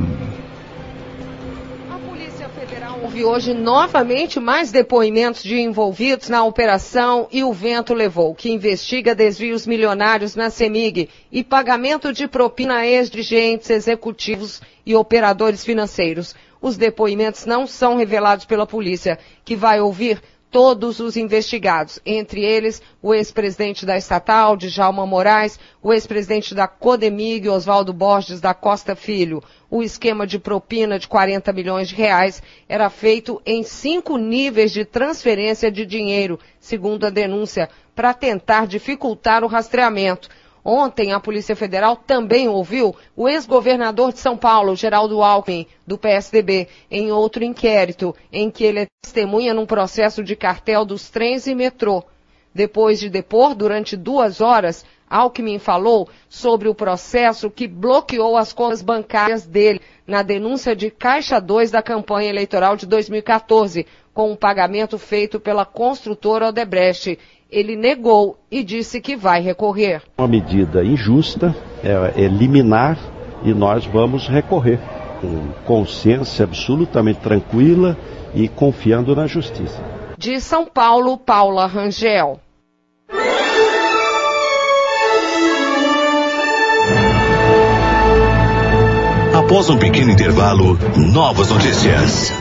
Houve 3.20 3.24
hoje 3.24 3.54
novamente 3.54 4.40
mais 4.40 4.70
depoimentos 4.70 5.42
de 5.42 5.58
envolvidos 5.58 6.28
na 6.28 6.44
operação 6.44 7.28
e 7.30 7.44
o 7.44 7.52
vento 7.52 7.92
levou, 7.92 8.34
que 8.34 8.50
investiga 8.50 9.14
desvios 9.14 9.66
milionários 9.66 10.34
na 10.34 10.48
CEMIG 10.48 11.08
e 11.30 11.44
pagamento 11.44 12.12
de 12.12 12.26
propina 12.26 12.76
a 12.76 12.86
ex-dirigentes 12.86 13.68
executivos 13.68 14.62
e 14.86 14.94
operadores 14.94 15.64
financeiros. 15.64 16.34
Os 16.62 16.76
depoimentos 16.76 17.46
não 17.46 17.66
são 17.66 17.96
revelados 17.96 18.44
pela 18.44 18.66
polícia, 18.66 19.18
que 19.44 19.56
vai 19.56 19.80
ouvir 19.80 20.22
todos 20.50 20.98
os 20.98 21.16
investigados, 21.16 22.00
entre 22.04 22.44
eles 22.44 22.82
o 23.00 23.14
ex-presidente 23.14 23.86
da 23.86 23.96
estatal, 23.96 24.56
Djalma 24.56 25.06
Moraes, 25.06 25.58
o 25.82 25.92
ex-presidente 25.92 26.54
da 26.54 26.66
Codemig, 26.66 27.48
Oswaldo 27.48 27.92
Borges 27.92 28.40
da 28.40 28.52
Costa 28.52 28.96
Filho. 28.96 29.42
O 29.70 29.82
esquema 29.82 30.26
de 30.26 30.38
propina 30.38 30.98
de 30.98 31.06
40 31.06 31.52
milhões 31.52 31.88
de 31.88 31.94
reais 31.94 32.42
era 32.68 32.90
feito 32.90 33.40
em 33.46 33.62
cinco 33.62 34.16
níveis 34.16 34.72
de 34.72 34.84
transferência 34.84 35.70
de 35.70 35.86
dinheiro, 35.86 36.38
segundo 36.58 37.06
a 37.06 37.10
denúncia, 37.10 37.70
para 37.94 38.12
tentar 38.12 38.66
dificultar 38.66 39.44
o 39.44 39.46
rastreamento. 39.46 40.28
Ontem, 40.64 41.12
a 41.12 41.20
Polícia 41.20 41.56
Federal 41.56 41.96
também 41.96 42.48
ouviu 42.48 42.94
o 43.16 43.28
ex-governador 43.28 44.12
de 44.12 44.18
São 44.18 44.36
Paulo, 44.36 44.76
Geraldo 44.76 45.22
Alckmin, 45.22 45.66
do 45.86 45.96
PSDB, 45.96 46.68
em 46.90 47.10
outro 47.10 47.42
inquérito, 47.42 48.14
em 48.32 48.50
que 48.50 48.64
ele 48.64 48.80
é 48.80 48.86
testemunha 49.02 49.54
num 49.54 49.66
processo 49.66 50.22
de 50.22 50.36
cartel 50.36 50.84
dos 50.84 51.08
trens 51.08 51.46
e 51.46 51.54
metrô. 51.54 52.04
Depois 52.54 52.98
de 52.98 53.08
depor 53.08 53.54
durante 53.54 53.96
duas 53.96 54.40
horas, 54.40 54.84
Alckmin 55.08 55.58
falou 55.58 56.08
sobre 56.28 56.68
o 56.68 56.74
processo 56.74 57.50
que 57.50 57.66
bloqueou 57.66 58.36
as 58.36 58.52
contas 58.52 58.82
bancárias 58.82 59.46
dele 59.46 59.80
na 60.06 60.22
denúncia 60.22 60.74
de 60.76 60.90
Caixa 60.90 61.40
2 61.40 61.70
da 61.70 61.82
campanha 61.82 62.28
eleitoral 62.28 62.76
de 62.76 62.86
2014, 62.86 63.86
com 64.12 64.30
um 64.30 64.36
pagamento 64.36 64.98
feito 64.98 65.40
pela 65.40 65.64
construtora 65.64 66.48
Odebrecht 66.48 67.18
ele 67.50 67.76
negou 67.76 68.38
e 68.50 68.62
disse 68.62 69.00
que 69.00 69.16
vai 69.16 69.40
recorrer. 69.40 70.02
Uma 70.16 70.28
medida 70.28 70.84
injusta, 70.84 71.54
é, 71.82 72.24
é 72.24 72.28
liminar 72.28 72.98
e 73.42 73.52
nós 73.52 73.84
vamos 73.86 74.28
recorrer 74.28 74.78
com 75.20 75.48
consciência 75.64 76.44
absolutamente 76.44 77.20
tranquila 77.20 77.96
e 78.34 78.48
confiando 78.48 79.14
na 79.14 79.26
justiça. 79.26 79.82
De 80.16 80.40
São 80.40 80.66
Paulo, 80.66 81.16
Paula 81.16 81.66
Rangel. 81.66 82.40
Após 89.34 89.68
um 89.68 89.78
pequeno 89.78 90.10
intervalo, 90.10 90.78
novas 90.96 91.50
notícias. 91.50 92.32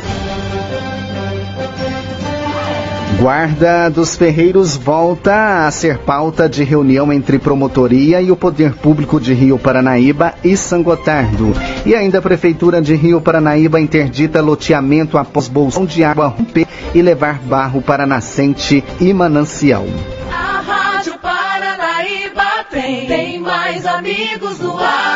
Guarda 3.19 3.89
dos 3.89 4.15
Ferreiros 4.15 4.77
volta 4.77 5.67
a 5.67 5.71
ser 5.71 5.97
pauta 5.97 6.47
de 6.47 6.63
reunião 6.63 7.11
entre 7.11 7.38
promotoria 7.38 8.21
e 8.21 8.31
o 8.31 8.35
Poder 8.35 8.73
Público 8.73 9.19
de 9.19 9.33
Rio 9.33 9.59
Paranaíba 9.59 10.35
e 10.41 10.55
São 10.55 10.81
Gotardo. 10.81 11.53
E 11.85 11.93
ainda 11.93 12.19
a 12.19 12.21
Prefeitura 12.21 12.81
de 12.81 12.95
Rio 12.95 13.19
Paranaíba 13.19 13.77
interdita 13.77 14.41
loteamento 14.41 15.17
após 15.17 15.49
bolsão 15.49 15.85
de 15.85 16.01
água 16.01 16.27
romper 16.27 16.65
e 16.95 17.01
levar 17.01 17.39
barro 17.39 17.81
para 17.81 18.07
nascente 18.07 18.81
e 19.01 19.13
manancial. 19.13 19.85
A 20.31 20.61
Rádio 20.61 21.19
Paranaíba 21.19 22.65
tem, 22.71 23.05
tem 23.05 23.39
mais 23.41 23.85
amigos 23.85 24.59
no 24.59 24.77
ar. 24.77 25.08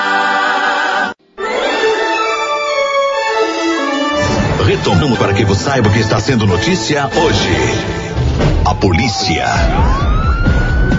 Retomamos 4.84 5.18
para 5.18 5.34
que 5.34 5.46
você 5.46 5.64
saiba 5.64 5.88
o 5.88 5.94
que 5.94 6.00
está 6.00 6.20
sendo 6.20 6.46
notícia 6.46 7.10
hoje. 7.16 7.50
A 8.66 8.76
polícia. 8.76 9.46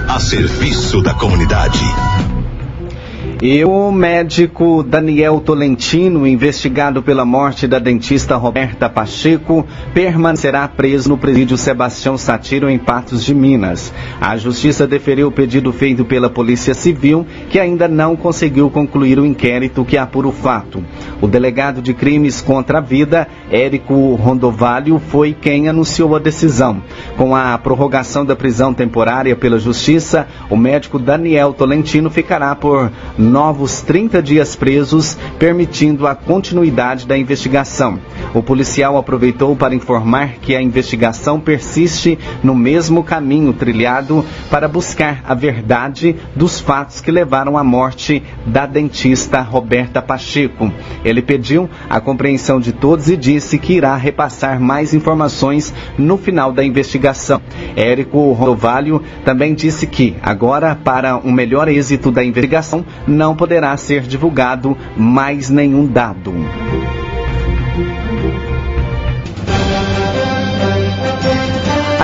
A 0.08 0.18
serviço 0.18 1.02
da 1.02 1.12
comunidade. 1.12 1.84
E 3.46 3.62
o 3.62 3.92
médico 3.92 4.82
Daniel 4.82 5.38
Tolentino, 5.38 6.26
investigado 6.26 7.02
pela 7.02 7.26
morte 7.26 7.68
da 7.68 7.78
dentista 7.78 8.36
Roberta 8.36 8.88
Pacheco, 8.88 9.66
permanecerá 9.92 10.66
preso 10.66 11.10
no 11.10 11.18
presídio 11.18 11.58
Sebastião 11.58 12.16
Satiro, 12.16 12.70
em 12.70 12.78
Patos 12.78 13.22
de 13.22 13.34
Minas. 13.34 13.92
A 14.18 14.34
justiça 14.38 14.86
deferiu 14.86 15.28
o 15.28 15.30
pedido 15.30 15.70
feito 15.74 16.06
pela 16.06 16.30
Polícia 16.30 16.72
Civil, 16.72 17.26
que 17.50 17.60
ainda 17.60 17.86
não 17.86 18.16
conseguiu 18.16 18.70
concluir 18.70 19.18
o 19.18 19.26
inquérito 19.26 19.84
que 19.84 19.98
apura 19.98 20.28
o 20.28 20.32
fato. 20.32 20.82
O 21.20 21.28
delegado 21.28 21.82
de 21.82 21.92
crimes 21.92 22.40
contra 22.40 22.78
a 22.78 22.80
vida, 22.80 23.28
Érico 23.50 24.14
Rondovalho, 24.14 24.98
foi 24.98 25.36
quem 25.38 25.68
anunciou 25.68 26.16
a 26.16 26.18
decisão. 26.18 26.82
Com 27.14 27.36
a 27.36 27.58
prorrogação 27.58 28.24
da 28.24 28.34
prisão 28.34 28.72
temporária 28.72 29.36
pela 29.36 29.58
justiça, 29.58 30.26
o 30.48 30.56
médico 30.56 30.98
Daniel 30.98 31.52
Tolentino 31.52 32.08
ficará 32.08 32.54
por 32.54 32.90
novos 33.34 33.80
30 33.82 34.22
dias 34.22 34.54
presos, 34.54 35.18
permitindo 35.40 36.06
a 36.06 36.14
continuidade 36.14 37.04
da 37.04 37.18
investigação. 37.18 37.98
O 38.32 38.40
policial 38.40 38.96
aproveitou 38.96 39.56
para 39.56 39.74
informar 39.74 40.34
que 40.40 40.54
a 40.54 40.62
investigação 40.62 41.40
persiste 41.40 42.16
no 42.44 42.54
mesmo 42.54 43.02
caminho 43.02 43.52
trilhado 43.52 44.24
para 44.48 44.68
buscar 44.68 45.20
a 45.26 45.34
verdade 45.34 46.14
dos 46.36 46.60
fatos 46.60 47.00
que 47.00 47.10
levaram 47.10 47.58
à 47.58 47.64
morte 47.64 48.22
da 48.46 48.66
dentista 48.66 49.40
Roberta 49.40 50.00
Pacheco. 50.00 50.72
Ele 51.04 51.20
pediu 51.20 51.68
a 51.90 52.00
compreensão 52.00 52.60
de 52.60 52.70
todos 52.72 53.08
e 53.08 53.16
disse 53.16 53.58
que 53.58 53.72
irá 53.72 53.96
repassar 53.96 54.60
mais 54.60 54.94
informações 54.94 55.74
no 55.98 56.16
final 56.16 56.52
da 56.52 56.64
investigação. 56.64 57.40
Érico 57.74 58.30
Rodovalho 58.32 59.02
também 59.24 59.54
disse 59.54 59.88
que, 59.88 60.14
agora, 60.22 60.76
para 60.76 61.16
um 61.16 61.32
melhor 61.32 61.66
êxito 61.66 62.12
da 62.12 62.24
investigação, 62.24 62.84
não 63.14 63.35
poderá 63.35 63.76
ser 63.76 64.02
divulgado 64.02 64.76
mais 64.97 65.49
nenhum 65.49 65.87
dado. 65.87 66.35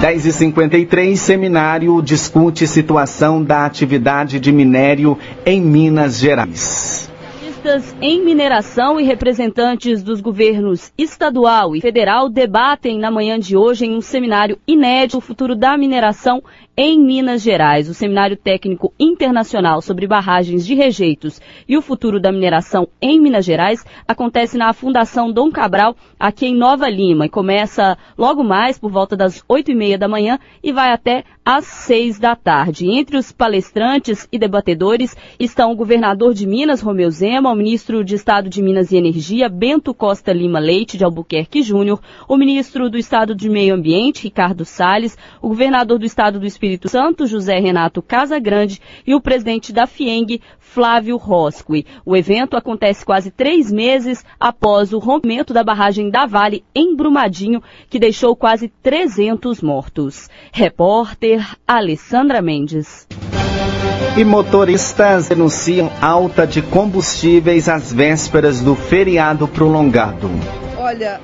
10h53, 0.00 1.14
seminário 1.14 2.02
discute 2.02 2.66
situação 2.66 3.42
da 3.42 3.64
atividade 3.64 4.40
de 4.40 4.50
minério 4.50 5.16
em 5.46 5.60
Minas 5.60 6.18
Gerais 6.18 7.11
especialistas 7.62 7.94
em 8.00 8.24
mineração 8.24 8.98
e 8.98 9.04
representantes 9.04 10.02
dos 10.02 10.20
governos 10.20 10.92
estadual 10.98 11.76
e 11.76 11.80
federal 11.80 12.28
debatem 12.28 12.98
na 12.98 13.10
manhã 13.10 13.38
de 13.38 13.56
hoje 13.56 13.86
em 13.86 13.96
um 13.96 14.00
seminário 14.00 14.58
inédito 14.66 15.18
o 15.18 15.20
futuro 15.20 15.54
da 15.54 15.76
mineração 15.76 16.42
em 16.76 16.98
Minas 16.98 17.42
Gerais. 17.42 17.88
O 17.88 17.94
Seminário 17.94 18.36
Técnico 18.36 18.92
Internacional 18.98 19.82
sobre 19.82 20.06
Barragens 20.06 20.66
de 20.66 20.74
Rejeitos 20.74 21.40
e 21.68 21.76
o 21.76 21.82
Futuro 21.82 22.18
da 22.18 22.32
Mineração 22.32 22.88
em 23.00 23.20
Minas 23.20 23.44
Gerais 23.44 23.84
acontece 24.08 24.56
na 24.56 24.72
Fundação 24.72 25.30
Dom 25.30 25.50
Cabral, 25.50 25.94
aqui 26.18 26.46
em 26.46 26.56
Nova 26.56 26.88
Lima, 26.88 27.26
e 27.26 27.28
começa 27.28 27.98
logo 28.16 28.42
mais 28.42 28.78
por 28.78 28.90
volta 28.90 29.14
das 29.14 29.44
oito 29.48 29.70
e 29.70 29.74
meia 29.74 29.98
da 29.98 30.08
manhã 30.08 30.38
e 30.62 30.72
vai 30.72 30.92
até 30.92 31.24
às 31.44 31.66
seis 31.66 32.18
da 32.18 32.34
tarde. 32.34 32.88
Entre 32.88 33.18
os 33.18 33.30
palestrantes 33.30 34.26
e 34.32 34.38
debatedores 34.38 35.14
estão 35.38 35.72
o 35.72 35.76
governador 35.76 36.32
de 36.32 36.46
Minas, 36.46 36.80
Romeu 36.80 37.10
Zema, 37.10 37.50
o 37.52 37.56
ministro 37.56 38.02
de 38.02 38.14
Estado 38.14 38.48
de 38.48 38.62
Minas 38.62 38.90
e 38.90 38.96
Energia, 38.96 39.48
Bento 39.48 39.92
Costa 39.92 40.32
Lima 40.32 40.58
Leite, 40.58 40.96
de 40.96 41.04
Albuquerque 41.04 41.62
Júnior, 41.62 42.00
o 42.26 42.36
ministro 42.36 42.88
do 42.88 42.96
Estado 42.96 43.34
de 43.34 43.48
Meio 43.50 43.74
Ambiente, 43.74 44.22
Ricardo 44.22 44.64
Salles, 44.64 45.16
o 45.40 45.48
governador 45.48 45.98
do 45.98 46.06
Estado 46.06 46.40
do 46.40 46.46
Espírito 46.46 46.88
Santo, 46.88 47.26
José 47.26 47.58
Renato 47.58 48.00
Casagrande, 48.00 48.80
e 49.06 49.14
o 49.14 49.20
presidente 49.20 49.72
da 49.72 49.86
FIENG, 49.86 50.40
Flávio 50.58 51.18
Rosqui. 51.18 51.84
O 52.06 52.16
evento 52.16 52.56
acontece 52.56 53.04
quase 53.04 53.30
três 53.30 53.70
meses 53.70 54.24
após 54.40 54.94
o 54.94 54.98
rompimento 54.98 55.52
da 55.52 55.62
barragem 55.62 56.08
da 56.08 56.24
Vale 56.24 56.64
em 56.74 56.96
Brumadinho, 56.96 57.62
que 57.90 57.98
deixou 57.98 58.34
quase 58.34 58.68
300 58.82 59.60
mortos. 59.60 60.30
Repórter 60.50 61.46
Alessandra 61.66 62.40
Mendes. 62.40 63.06
E 64.14 64.26
motoristas 64.26 65.28
denunciam 65.28 65.90
alta 65.98 66.46
de 66.46 66.60
combustíveis 66.60 67.66
às 67.66 67.90
vésperas 67.90 68.60
do 68.60 68.76
feriado 68.76 69.48
prolongado. 69.48 70.28
Olha, 70.76 71.18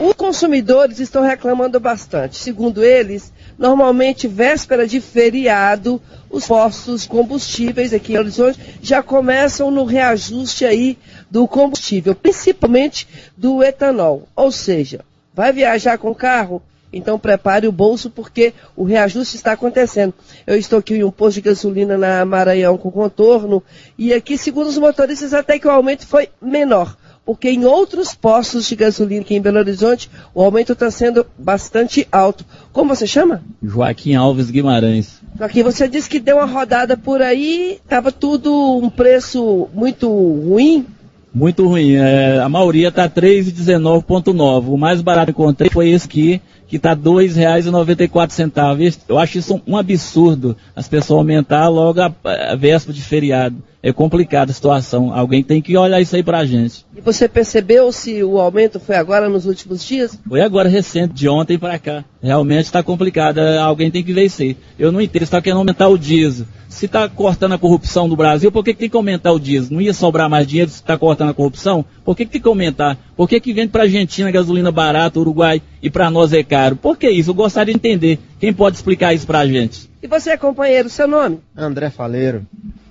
os 0.00 0.14
consumidores 0.14 0.98
estão 0.98 1.22
reclamando 1.22 1.78
bastante. 1.78 2.36
Segundo 2.36 2.82
eles, 2.82 3.30
normalmente 3.58 4.26
véspera 4.26 4.86
de 4.86 4.98
feriado, 4.98 6.00
os 6.30 6.46
postos 6.46 7.06
combustíveis 7.06 7.92
aqui 7.92 8.14
em 8.14 8.18
Horizonte 8.18 8.58
já 8.80 9.02
começam 9.02 9.70
no 9.70 9.84
reajuste 9.84 10.64
aí 10.64 10.96
do 11.30 11.46
combustível, 11.46 12.14
principalmente 12.14 13.06
do 13.36 13.62
etanol. 13.62 14.26
Ou 14.34 14.50
seja, 14.50 15.04
vai 15.34 15.52
viajar 15.52 15.98
com 15.98 16.14
carro? 16.14 16.62
Então 16.96 17.18
prepare 17.18 17.68
o 17.68 17.72
bolso 17.72 18.08
porque 18.10 18.54
o 18.74 18.84
reajuste 18.84 19.36
está 19.36 19.52
acontecendo. 19.52 20.14
Eu 20.46 20.56
estou 20.56 20.78
aqui 20.78 20.94
em 20.94 21.04
um 21.04 21.10
posto 21.10 21.34
de 21.36 21.42
gasolina 21.42 21.98
na 21.98 22.24
Maranhão 22.24 22.78
com 22.78 22.90
contorno 22.90 23.62
e 23.98 24.12
aqui, 24.12 24.38
segundo 24.38 24.68
os 24.68 24.78
motoristas, 24.78 25.34
até 25.34 25.58
que 25.58 25.66
o 25.66 25.70
aumento 25.70 26.06
foi 26.06 26.28
menor. 26.40 26.96
Porque 27.26 27.50
em 27.50 27.64
outros 27.64 28.14
postos 28.14 28.68
de 28.68 28.76
gasolina 28.76 29.22
aqui 29.22 29.34
em 29.34 29.40
Belo 29.40 29.58
Horizonte, 29.58 30.08
o 30.32 30.40
aumento 30.40 30.72
está 30.72 30.88
sendo 30.92 31.26
bastante 31.36 32.06
alto. 32.12 32.46
Como 32.72 32.94
você 32.94 33.04
chama? 33.04 33.42
Joaquim 33.60 34.14
Alves 34.14 34.48
Guimarães. 34.48 35.20
Joaquim, 35.36 35.64
você 35.64 35.88
disse 35.88 36.08
que 36.08 36.20
deu 36.20 36.36
uma 36.36 36.46
rodada 36.46 36.96
por 36.96 37.20
aí, 37.20 37.80
estava 37.82 38.12
tudo 38.12 38.78
um 38.78 38.88
preço 38.88 39.68
muito 39.74 40.08
ruim. 40.08 40.86
Muito 41.34 41.66
ruim. 41.66 41.96
É, 41.96 42.38
a 42.38 42.48
maioria 42.48 42.88
está 42.88 43.10
3,19,9. 43.10 44.68
O 44.68 44.78
mais 44.78 45.02
barato 45.02 45.34
que 45.34 45.42
encontrei 45.42 45.68
foi 45.68 45.90
esse 45.90 46.06
aqui, 46.06 46.40
que 46.68 46.76
está 46.76 46.90
R$ 46.90 46.96
2,94. 46.96 48.98
Eu 49.08 49.18
acho 49.18 49.38
isso 49.38 49.60
um 49.66 49.76
absurdo, 49.76 50.56
as 50.74 50.88
pessoas 50.88 51.18
aumentar 51.18 51.68
logo 51.68 52.00
a, 52.00 52.12
a 52.24 52.56
véspera 52.56 52.94
de 52.94 53.02
feriado. 53.02 53.56
É 53.82 53.92
complicada 53.92 54.50
a 54.50 54.54
situação. 54.54 55.12
Alguém 55.14 55.42
tem 55.42 55.62
que 55.62 55.76
olhar 55.76 56.00
isso 56.00 56.16
aí 56.16 56.22
pra 56.22 56.44
gente. 56.44 56.84
E 56.96 57.00
você 57.00 57.28
percebeu 57.28 57.90
se 57.92 58.22
o 58.22 58.38
aumento 58.38 58.80
foi 58.80 58.96
agora 58.96 59.28
nos 59.28 59.46
últimos 59.46 59.84
dias? 59.84 60.18
Foi 60.28 60.40
agora 60.40 60.68
recente, 60.68 61.14
de 61.14 61.28
ontem 61.28 61.58
para 61.58 61.78
cá. 61.78 62.04
Realmente 62.22 62.64
está 62.64 62.82
complicado. 62.82 63.38
Alguém 63.38 63.90
tem 63.90 64.02
que 64.02 64.12
ver 64.12 64.24
isso 64.24 64.42
aí. 64.42 64.56
Eu 64.78 64.90
não 64.90 65.00
entendo, 65.00 65.22
está 65.22 65.40
querendo 65.40 65.58
aumentar 65.58 65.88
o 65.88 65.98
diesel. 65.98 66.46
Se 66.68 66.86
está 66.86 67.08
cortando 67.08 67.52
a 67.52 67.58
corrupção 67.58 68.08
do 68.08 68.16
Brasil, 68.16 68.52
por 68.52 68.62
que, 68.64 68.74
que 68.74 68.80
tem 68.80 68.90
que 68.90 68.96
aumentar 68.96 69.32
o 69.32 69.40
diesel? 69.40 69.72
Não 69.72 69.80
ia 69.80 69.94
sobrar 69.94 70.28
mais 70.28 70.46
dinheiro 70.46 70.70
se 70.70 70.76
está 70.76 70.98
cortando 70.98 71.30
a 71.30 71.34
corrupção? 71.34 71.84
Por 72.04 72.16
que, 72.16 72.26
que 72.26 72.32
tem 72.32 72.40
que 72.40 72.48
aumentar? 72.48 72.98
Por 73.16 73.28
que, 73.28 73.40
que 73.40 73.52
vende 73.52 73.68
para 73.68 73.82
a 73.82 73.84
Argentina 73.84 74.30
gasolina 74.30 74.70
barata, 74.70 75.18
Uruguai 75.18 75.62
e 75.82 75.88
para 75.88 76.10
nós 76.10 76.32
é 76.32 76.42
caro? 76.42 76.76
Por 76.76 76.98
que 76.98 77.08
isso? 77.08 77.30
Eu 77.30 77.34
gostaria 77.34 77.72
de 77.72 77.78
entender. 77.78 78.18
Quem 78.38 78.52
pode 78.52 78.76
explicar 78.76 79.14
isso 79.14 79.26
para 79.26 79.38
a 79.38 79.46
gente? 79.46 79.88
E 80.02 80.06
você, 80.06 80.36
companheiro, 80.36 80.88
seu 80.88 81.08
nome? 81.08 81.40
André 81.56 81.88
Faleiro. 81.88 82.46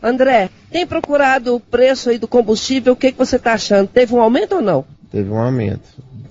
André, 0.05 0.51
tem 0.71 0.85
procurado 0.85 1.55
o 1.55 1.59
preço 1.59 2.11
aí 2.11 2.19
do 2.19 2.27
combustível? 2.27 2.93
O 2.93 2.95
que, 2.95 3.11
que 3.11 3.17
você 3.17 3.37
está 3.37 3.53
achando? 3.53 3.87
Teve 3.87 4.13
um 4.13 4.21
aumento 4.21 4.55
ou 4.55 4.61
não? 4.61 4.85
Teve 5.11 5.31
um 5.31 5.39
aumento. 5.39 5.81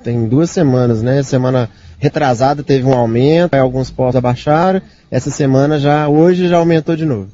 Tem 0.05 0.29
duas 0.29 0.51
semanas, 0.51 1.03
né? 1.03 1.23
Semana 1.25 1.69
retrasada 1.99 2.63
teve 2.63 2.87
um 2.87 2.93
aumento, 2.93 3.55
aí 3.55 3.61
alguns 3.61 3.91
postos 3.91 4.17
abaixaram. 4.17 4.81
Essa 5.11 5.31
semana 5.31 5.79
já, 5.81 6.09
hoje 6.09 6.47
já 6.47 6.59
aumentou 6.59 6.95
de 6.95 7.05
novo. 7.05 7.29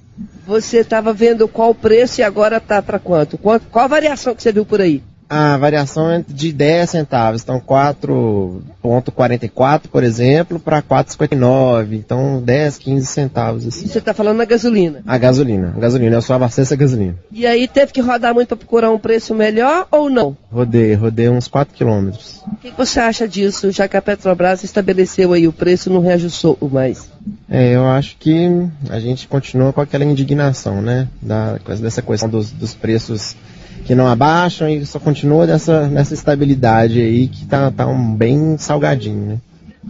Você 0.47 0.79
estava 0.79 1.13
vendo 1.13 1.47
qual 1.47 1.71
o 1.71 1.75
preço 1.75 2.21
e 2.21 2.25
agora 2.25 2.57
está 2.57 2.81
para 2.81 2.99
quanto? 2.99 3.37
qual? 3.37 3.61
Qual 3.71 3.85
a 3.85 3.89
variação 3.89 4.35
que 4.35 4.43
você 4.43 4.51
viu 4.51 4.65
por 4.65 4.81
aí? 4.81 5.03
A 5.31 5.57
variação 5.57 6.11
é 6.11 6.23
de 6.27 6.53
10 6.53 6.91
centavos, 6.91 7.43
então 7.43 7.61
4,44, 7.61 9.83
por 9.89 10.03
exemplo, 10.03 10.59
para 10.59 10.83
4,59, 10.83 11.93
então 11.93 12.43
10, 12.43 12.79
15 12.79 13.07
centavos. 13.07 13.65
Assim. 13.65 13.87
Você 13.87 13.99
está 13.99 14.13
falando 14.13 14.39
na 14.39 14.45
gasolina? 14.45 15.05
A 15.07 15.17
gasolina, 15.17 15.73
a 15.77 15.79
gasolina, 15.79 16.17
eu 16.17 16.23
só 16.23 16.35
abasteço 16.35 16.75
a 16.75 16.77
gasolina. 16.77 17.15
E 17.31 17.47
aí 17.47 17.69
teve 17.69 17.93
que 17.93 18.01
rodar 18.01 18.35
muito 18.35 18.49
para 18.49 18.57
procurar 18.57 18.91
um 18.91 18.99
preço 18.99 19.33
melhor 19.33 19.87
ou 19.93 20.11
não? 20.11 20.37
Rodei, 20.51 20.95
rodei 20.95 21.29
uns 21.29 21.47
4 21.47 21.77
quilômetros. 21.77 22.43
O 22.53 22.57
que 22.57 22.73
você 22.73 22.99
acha 22.99 23.29
disso, 23.29 23.71
já 23.71 23.87
que 23.87 23.97
a 23.97 24.03
Petrobras 24.03 24.65
estabeleceu 24.65 25.33
aí 25.33 25.47
o 25.47 25.53
preço 25.53 25.89
e 25.89 25.93
não 25.93 26.01
reajustou 26.01 26.59
mais? 26.73 27.09
É, 27.49 27.77
eu 27.77 27.87
acho 27.87 28.17
que 28.19 28.51
a 28.89 28.99
gente 28.99 29.29
continua 29.29 29.73
com 29.73 29.81
aquela 29.81 30.05
indignação, 30.05 30.83
né, 30.83 31.07
da, 31.23 31.57
dessa 31.81 32.03
questão 32.03 32.29
dos, 32.29 32.51
dos 32.51 32.75
preços 32.75 33.37
que 33.85 33.95
não 33.95 34.07
abaixam 34.07 34.69
e 34.69 34.85
só 34.87 34.99
continua 34.99 35.47
nessa, 35.47 35.89
nessa 35.89 36.15
estabilidade 36.15 37.01
aí 37.01 37.29
que 37.29 37.45
tá, 37.47 37.71
tá 37.71 37.87
um 37.87 38.15
bem 38.15 38.57
salgadinho, 38.59 39.27
né? 39.27 39.39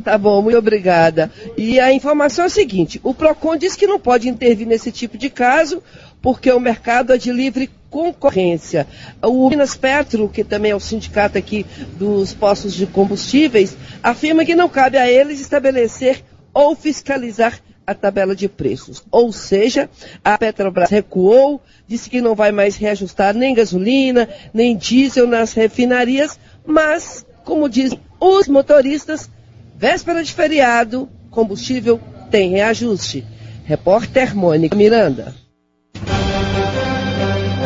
Tá 0.05 0.17
bom, 0.17 0.41
muito 0.41 0.57
obrigada. 0.57 1.31
E 1.57 1.81
a 1.81 1.93
informação 1.93 2.45
é 2.45 2.47
a 2.47 2.51
seguinte: 2.51 3.01
o 3.03 3.13
PROCON 3.13 3.57
diz 3.57 3.75
que 3.75 3.87
não 3.87 3.99
pode 3.99 4.29
intervir 4.29 4.67
nesse 4.67 4.93
tipo 4.93 5.19
de 5.19 5.29
caso, 5.29 5.83
porque 6.23 6.51
o 6.51 6.61
mercado 6.61 7.13
é 7.13 7.19
de 7.19 7.33
livre 7.33 7.69
concorrência. 7.91 8.87
O 9.21 9.51
Minas 9.51 9.77
Petro, 9.77 10.29
que 10.29 10.45
também 10.45 10.71
é 10.71 10.77
o 10.77 10.81
sindicato 10.81 11.37
aqui 11.37 11.67
dos 11.99 12.33
postos 12.33 12.73
de 12.73 12.87
combustíveis, 12.87 13.77
afirma 14.03 14.45
que 14.45 14.55
não 14.55 14.69
cabe 14.69 14.97
a 14.97 15.11
eles 15.11 15.41
estabelecer 15.41 16.23
ou 16.55 16.77
fiscalizar 16.77 17.59
a 17.91 17.95
tabela 17.95 18.37
de 18.37 18.49
preços. 18.49 19.03
Ou 19.11 19.33
seja, 19.33 19.91
a 20.25 20.39
Petrobras 20.39 20.89
recuou, 20.91 21.61
disse 21.89 22.09
que 22.09 22.21
não 22.21 22.37
vai 22.37 22.53
mais 22.53 22.77
reajustar 22.77 23.35
nem 23.35 23.53
gasolina, 23.53 24.29
nem 24.55 24.77
diesel 24.77 25.27
nas 25.27 25.53
refinarias, 25.53 26.39
mas, 26.65 27.27
como 27.45 27.69
dizem 27.69 27.99
os 28.21 28.47
motoristas, 28.47 29.29
véspera 29.77 30.23
de 30.23 30.33
feriado, 30.33 31.09
combustível 31.31 32.01
tem 32.31 32.51
reajuste. 32.51 33.25
Repórter 33.65 34.37
Mônica 34.37 34.77
Miranda. 34.77 35.35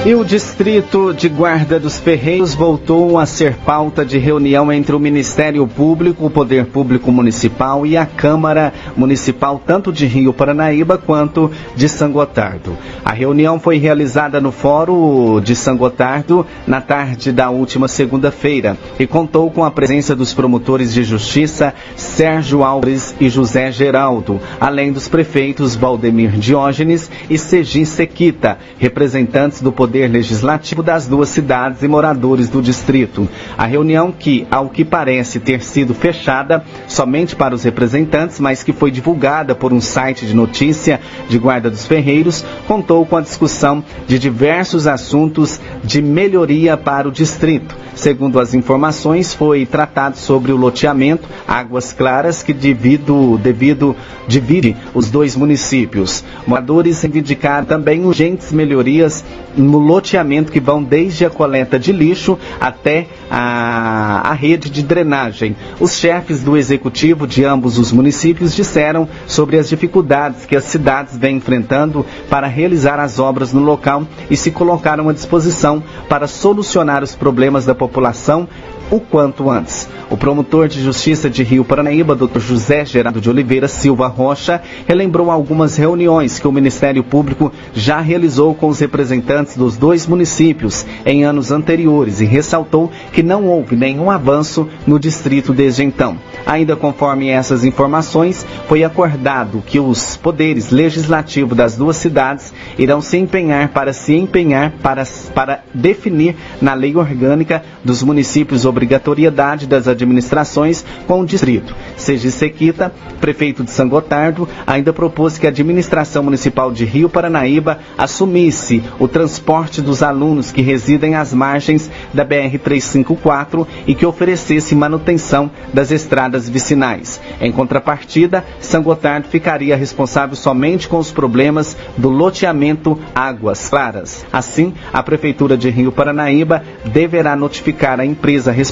E 0.06 0.14
o 0.14 0.22
Distrito 0.22 1.14
de 1.14 1.30
Guarda 1.30 1.80
dos 1.80 1.98
Ferreiros 1.98 2.52
voltou 2.52 3.18
a 3.18 3.24
ser 3.24 3.54
pauta 3.54 4.04
de 4.04 4.18
reunião 4.18 4.70
entre 4.70 4.94
o 4.94 5.00
Ministério 5.00 5.66
Público, 5.66 6.26
o 6.26 6.30
Poder 6.30 6.66
Público 6.66 7.10
Municipal 7.10 7.86
e 7.86 7.96
a 7.96 8.04
Câmara 8.04 8.70
Municipal, 8.94 9.62
tanto 9.66 9.90
de 9.90 10.04
Rio 10.04 10.34
Paranaíba 10.34 10.98
quanto 10.98 11.50
de 11.74 11.88
São 11.88 12.12
Gotardo. 12.12 12.76
A 13.02 13.12
reunião 13.12 13.58
foi 13.58 13.78
realizada 13.78 14.42
no 14.42 14.52
Fórum 14.52 15.40
de 15.40 15.56
São 15.56 15.74
Gotardo 15.74 16.46
na 16.66 16.82
tarde 16.82 17.32
da 17.32 17.48
última 17.48 17.88
segunda-feira 17.88 18.76
e 18.98 19.06
contou 19.06 19.50
com 19.50 19.64
a 19.64 19.70
presença 19.70 20.14
dos 20.14 20.34
promotores 20.34 20.92
de 20.92 21.02
justiça 21.02 21.72
Sérgio 21.96 22.62
Alves 22.62 23.14
e 23.18 23.30
José 23.30 23.72
Geraldo, 23.72 24.38
além 24.60 24.92
dos 24.92 25.08
prefeitos 25.08 25.74
Valdemir 25.74 26.32
Diógenes 26.32 27.10
e 27.30 27.38
Segin 27.38 27.86
Sequita, 27.86 28.58
representantes 28.78 29.62
do 29.62 29.72
Poder 29.72 29.93
Poder 29.94 30.08
Legislativo 30.08 30.82
das 30.82 31.06
duas 31.06 31.28
cidades 31.28 31.80
e 31.84 31.86
moradores 31.86 32.48
do 32.48 32.60
distrito. 32.60 33.28
A 33.56 33.64
reunião 33.64 34.10
que, 34.10 34.44
ao 34.50 34.68
que 34.68 34.84
parece 34.84 35.38
ter 35.38 35.62
sido 35.62 35.94
fechada 35.94 36.64
somente 36.88 37.36
para 37.36 37.54
os 37.54 37.62
representantes, 37.62 38.40
mas 38.40 38.64
que 38.64 38.72
foi 38.72 38.90
divulgada 38.90 39.54
por 39.54 39.72
um 39.72 39.80
site 39.80 40.26
de 40.26 40.34
notícia 40.34 41.00
de 41.28 41.38
Guarda 41.38 41.70
dos 41.70 41.86
Ferreiros, 41.86 42.44
contou 42.66 43.06
com 43.06 43.16
a 43.16 43.20
discussão 43.20 43.84
de 44.08 44.18
diversos 44.18 44.88
assuntos 44.88 45.60
de 45.84 46.02
melhoria 46.02 46.76
para 46.76 47.06
o 47.06 47.12
distrito. 47.12 47.83
Segundo 47.94 48.40
as 48.40 48.54
informações, 48.54 49.32
foi 49.32 49.64
tratado 49.64 50.16
sobre 50.16 50.52
o 50.52 50.56
loteamento 50.56 51.28
Águas 51.46 51.92
Claras, 51.92 52.42
que 52.42 52.52
devido, 52.52 53.38
devido, 53.38 53.94
divide 54.26 54.76
os 54.92 55.10
dois 55.10 55.36
municípios. 55.36 56.24
Moradores 56.46 57.00
reivindicaram 57.02 57.64
também 57.64 58.04
urgentes 58.04 58.52
melhorias 58.52 59.24
no 59.56 59.78
loteamento 59.78 60.50
que 60.50 60.58
vão 60.58 60.82
desde 60.82 61.24
a 61.24 61.30
coleta 61.30 61.78
de 61.78 61.92
lixo 61.92 62.36
até 62.60 63.06
a, 63.30 64.28
a 64.30 64.32
rede 64.32 64.68
de 64.68 64.82
drenagem. 64.82 65.54
Os 65.78 65.96
chefes 65.96 66.42
do 66.42 66.56
executivo 66.56 67.26
de 67.26 67.44
ambos 67.44 67.78
os 67.78 67.92
municípios 67.92 68.54
disseram 68.54 69.08
sobre 69.26 69.56
as 69.56 69.68
dificuldades 69.68 70.44
que 70.44 70.56
as 70.56 70.64
cidades 70.64 71.16
vêm 71.16 71.36
enfrentando 71.36 72.04
para 72.28 72.48
realizar 72.48 72.98
as 72.98 73.18
obras 73.20 73.52
no 73.52 73.62
local 73.62 74.04
e 74.28 74.36
se 74.36 74.50
colocaram 74.50 75.08
à 75.08 75.12
disposição 75.12 75.82
para 76.08 76.26
solucionar 76.26 77.02
os 77.02 77.14
problemas 77.14 77.64
da 77.64 77.74
população 77.74 77.83
população 77.84 78.48
o 78.90 79.00
quanto 79.00 79.50
antes. 79.50 79.88
O 80.10 80.16
promotor 80.16 80.68
de 80.68 80.82
justiça 80.82 81.30
de 81.30 81.42
Rio 81.42 81.64
Paranaíba, 81.64 82.14
Dr. 82.14 82.38
José 82.38 82.84
Gerardo 82.84 83.20
de 83.20 83.30
Oliveira 83.30 83.66
Silva 83.66 84.06
Rocha, 84.06 84.62
relembrou 84.86 85.30
algumas 85.30 85.76
reuniões 85.76 86.38
que 86.38 86.46
o 86.46 86.52
Ministério 86.52 87.02
Público 87.02 87.52
já 87.72 88.00
realizou 88.00 88.54
com 88.54 88.68
os 88.68 88.78
representantes 88.78 89.56
dos 89.56 89.76
dois 89.76 90.06
municípios 90.06 90.86
em 91.04 91.24
anos 91.24 91.50
anteriores 91.50 92.20
e 92.20 92.24
ressaltou 92.24 92.90
que 93.12 93.22
não 93.22 93.46
houve 93.46 93.76
nenhum 93.76 94.10
avanço 94.10 94.68
no 94.86 94.98
distrito 94.98 95.52
desde 95.52 95.82
então. 95.82 96.18
Ainda 96.46 96.76
conforme 96.76 97.28
essas 97.28 97.64
informações, 97.64 98.46
foi 98.68 98.84
acordado 98.84 99.62
que 99.66 99.80
os 99.80 100.16
poderes 100.16 100.70
legislativos 100.70 101.56
das 101.56 101.76
duas 101.76 101.96
cidades 101.96 102.52
irão 102.78 103.00
se 103.00 103.16
empenhar 103.16 103.68
para 103.68 103.92
se 103.92 104.14
empenhar 104.14 104.72
para, 104.82 105.04
para 105.34 105.64
definir 105.72 106.36
na 106.60 106.74
lei 106.74 106.94
orgânica 106.96 107.62
dos 107.82 108.02
municípios 108.02 108.64
obrigatoriedade 108.84 109.66
das 109.66 109.88
administrações 109.88 110.84
com 111.06 111.20
o 111.20 111.26
distrito. 111.26 111.74
Seja 111.96 112.30
Sequita, 112.30 112.92
prefeito 113.20 113.64
de 113.64 113.70
São 113.70 113.88
Gotardo, 113.88 114.48
ainda 114.66 114.92
propôs 114.92 115.38
que 115.38 115.46
a 115.46 115.50
administração 115.50 116.22
municipal 116.22 116.70
de 116.70 116.84
Rio 116.84 117.08
Paranaíba 117.08 117.78
assumisse 117.96 118.82
o 118.98 119.08
transporte 119.08 119.80
dos 119.80 120.02
alunos 120.02 120.52
que 120.52 120.60
residem 120.60 121.14
às 121.14 121.32
margens 121.32 121.90
da 122.12 122.24
BR-354 122.24 123.66
e 123.86 123.94
que 123.94 124.04
oferecesse 124.04 124.74
manutenção 124.74 125.50
das 125.72 125.90
estradas 125.90 126.48
vicinais. 126.48 127.20
Em 127.40 127.50
contrapartida, 127.50 128.44
São 128.60 128.82
Gotardo 128.82 129.28
ficaria 129.28 129.76
responsável 129.76 130.36
somente 130.36 130.88
com 130.88 130.98
os 130.98 131.10
problemas 131.10 131.76
do 131.96 132.10
loteamento 132.10 132.98
Águas 133.14 133.68
Claras. 133.68 134.26
Assim, 134.32 134.74
a 134.92 135.02
Prefeitura 135.02 135.56
de 135.56 135.70
Rio 135.70 135.90
Paranaíba 135.90 136.62
deverá 136.84 137.34
notificar 137.34 137.98
a 137.98 138.04
empresa 138.04 138.52
responsável 138.52 138.63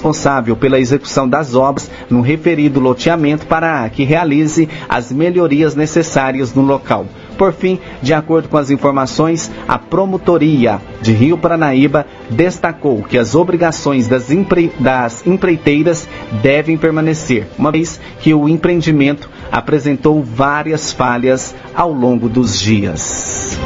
pela 0.57 0.79
execução 0.79 1.29
das 1.29 1.55
obras 1.55 1.91
no 2.09 2.21
referido 2.21 2.81
loteamento 2.81 3.47
para 3.47 3.89
que 3.91 4.05
realize 4.05 4.69
as 4.89 5.13
melhorias 5.13 5.75
necessárias 5.75 6.55
no 6.55 6.63
local. 6.63 7.07
Por 7.37 7.53
fim, 7.53 7.79
de 8.01 8.13
acordo 8.15 8.49
com 8.49 8.57
as 8.57 8.71
informações, 8.71 9.51
a 9.67 9.79
promotoria 9.79 10.81
de 11.01 11.13
Rio 11.13 11.37
Paranaíba 11.37 12.07
destacou 12.31 13.03
que 13.03 13.19
as 13.19 13.35
obrigações 13.35 14.07
das, 14.07 14.31
empre... 14.31 14.73
das 14.79 15.27
empreiteiras 15.27 16.09
devem 16.43 16.77
permanecer, 16.77 17.49
uma 17.59 17.73
vez 17.73 18.01
que 18.21 18.33
o 18.35 18.49
empreendimento 18.49 19.29
apresentou 19.51 20.23
várias 20.23 20.93
falhas 20.93 21.55
ao 21.75 21.93
longo 21.93 22.29
dos 22.29 22.61
dias. 22.61 23.59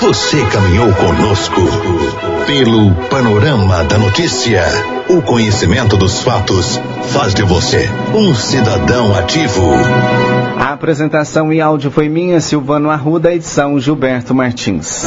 Você 0.00 0.44
caminhou 0.46 0.92
conosco 0.92 1.60
pelo 2.46 2.94
panorama 3.08 3.84
da 3.84 3.96
notícia. 3.96 4.62
O 5.08 5.22
conhecimento 5.22 5.96
dos 5.96 6.22
fatos 6.22 6.80
faz 7.12 7.32
de 7.34 7.42
você 7.42 7.88
um 8.14 8.34
cidadão 8.34 9.14
ativo. 9.16 9.62
A 10.58 10.72
apresentação 10.72 11.52
em 11.52 11.60
áudio 11.60 11.90
foi 11.90 12.08
minha, 12.08 12.40
Silvano 12.40 12.90
Arruda, 12.90 13.32
edição 13.32 13.78
Gilberto 13.78 14.34
Martins. 14.34 15.06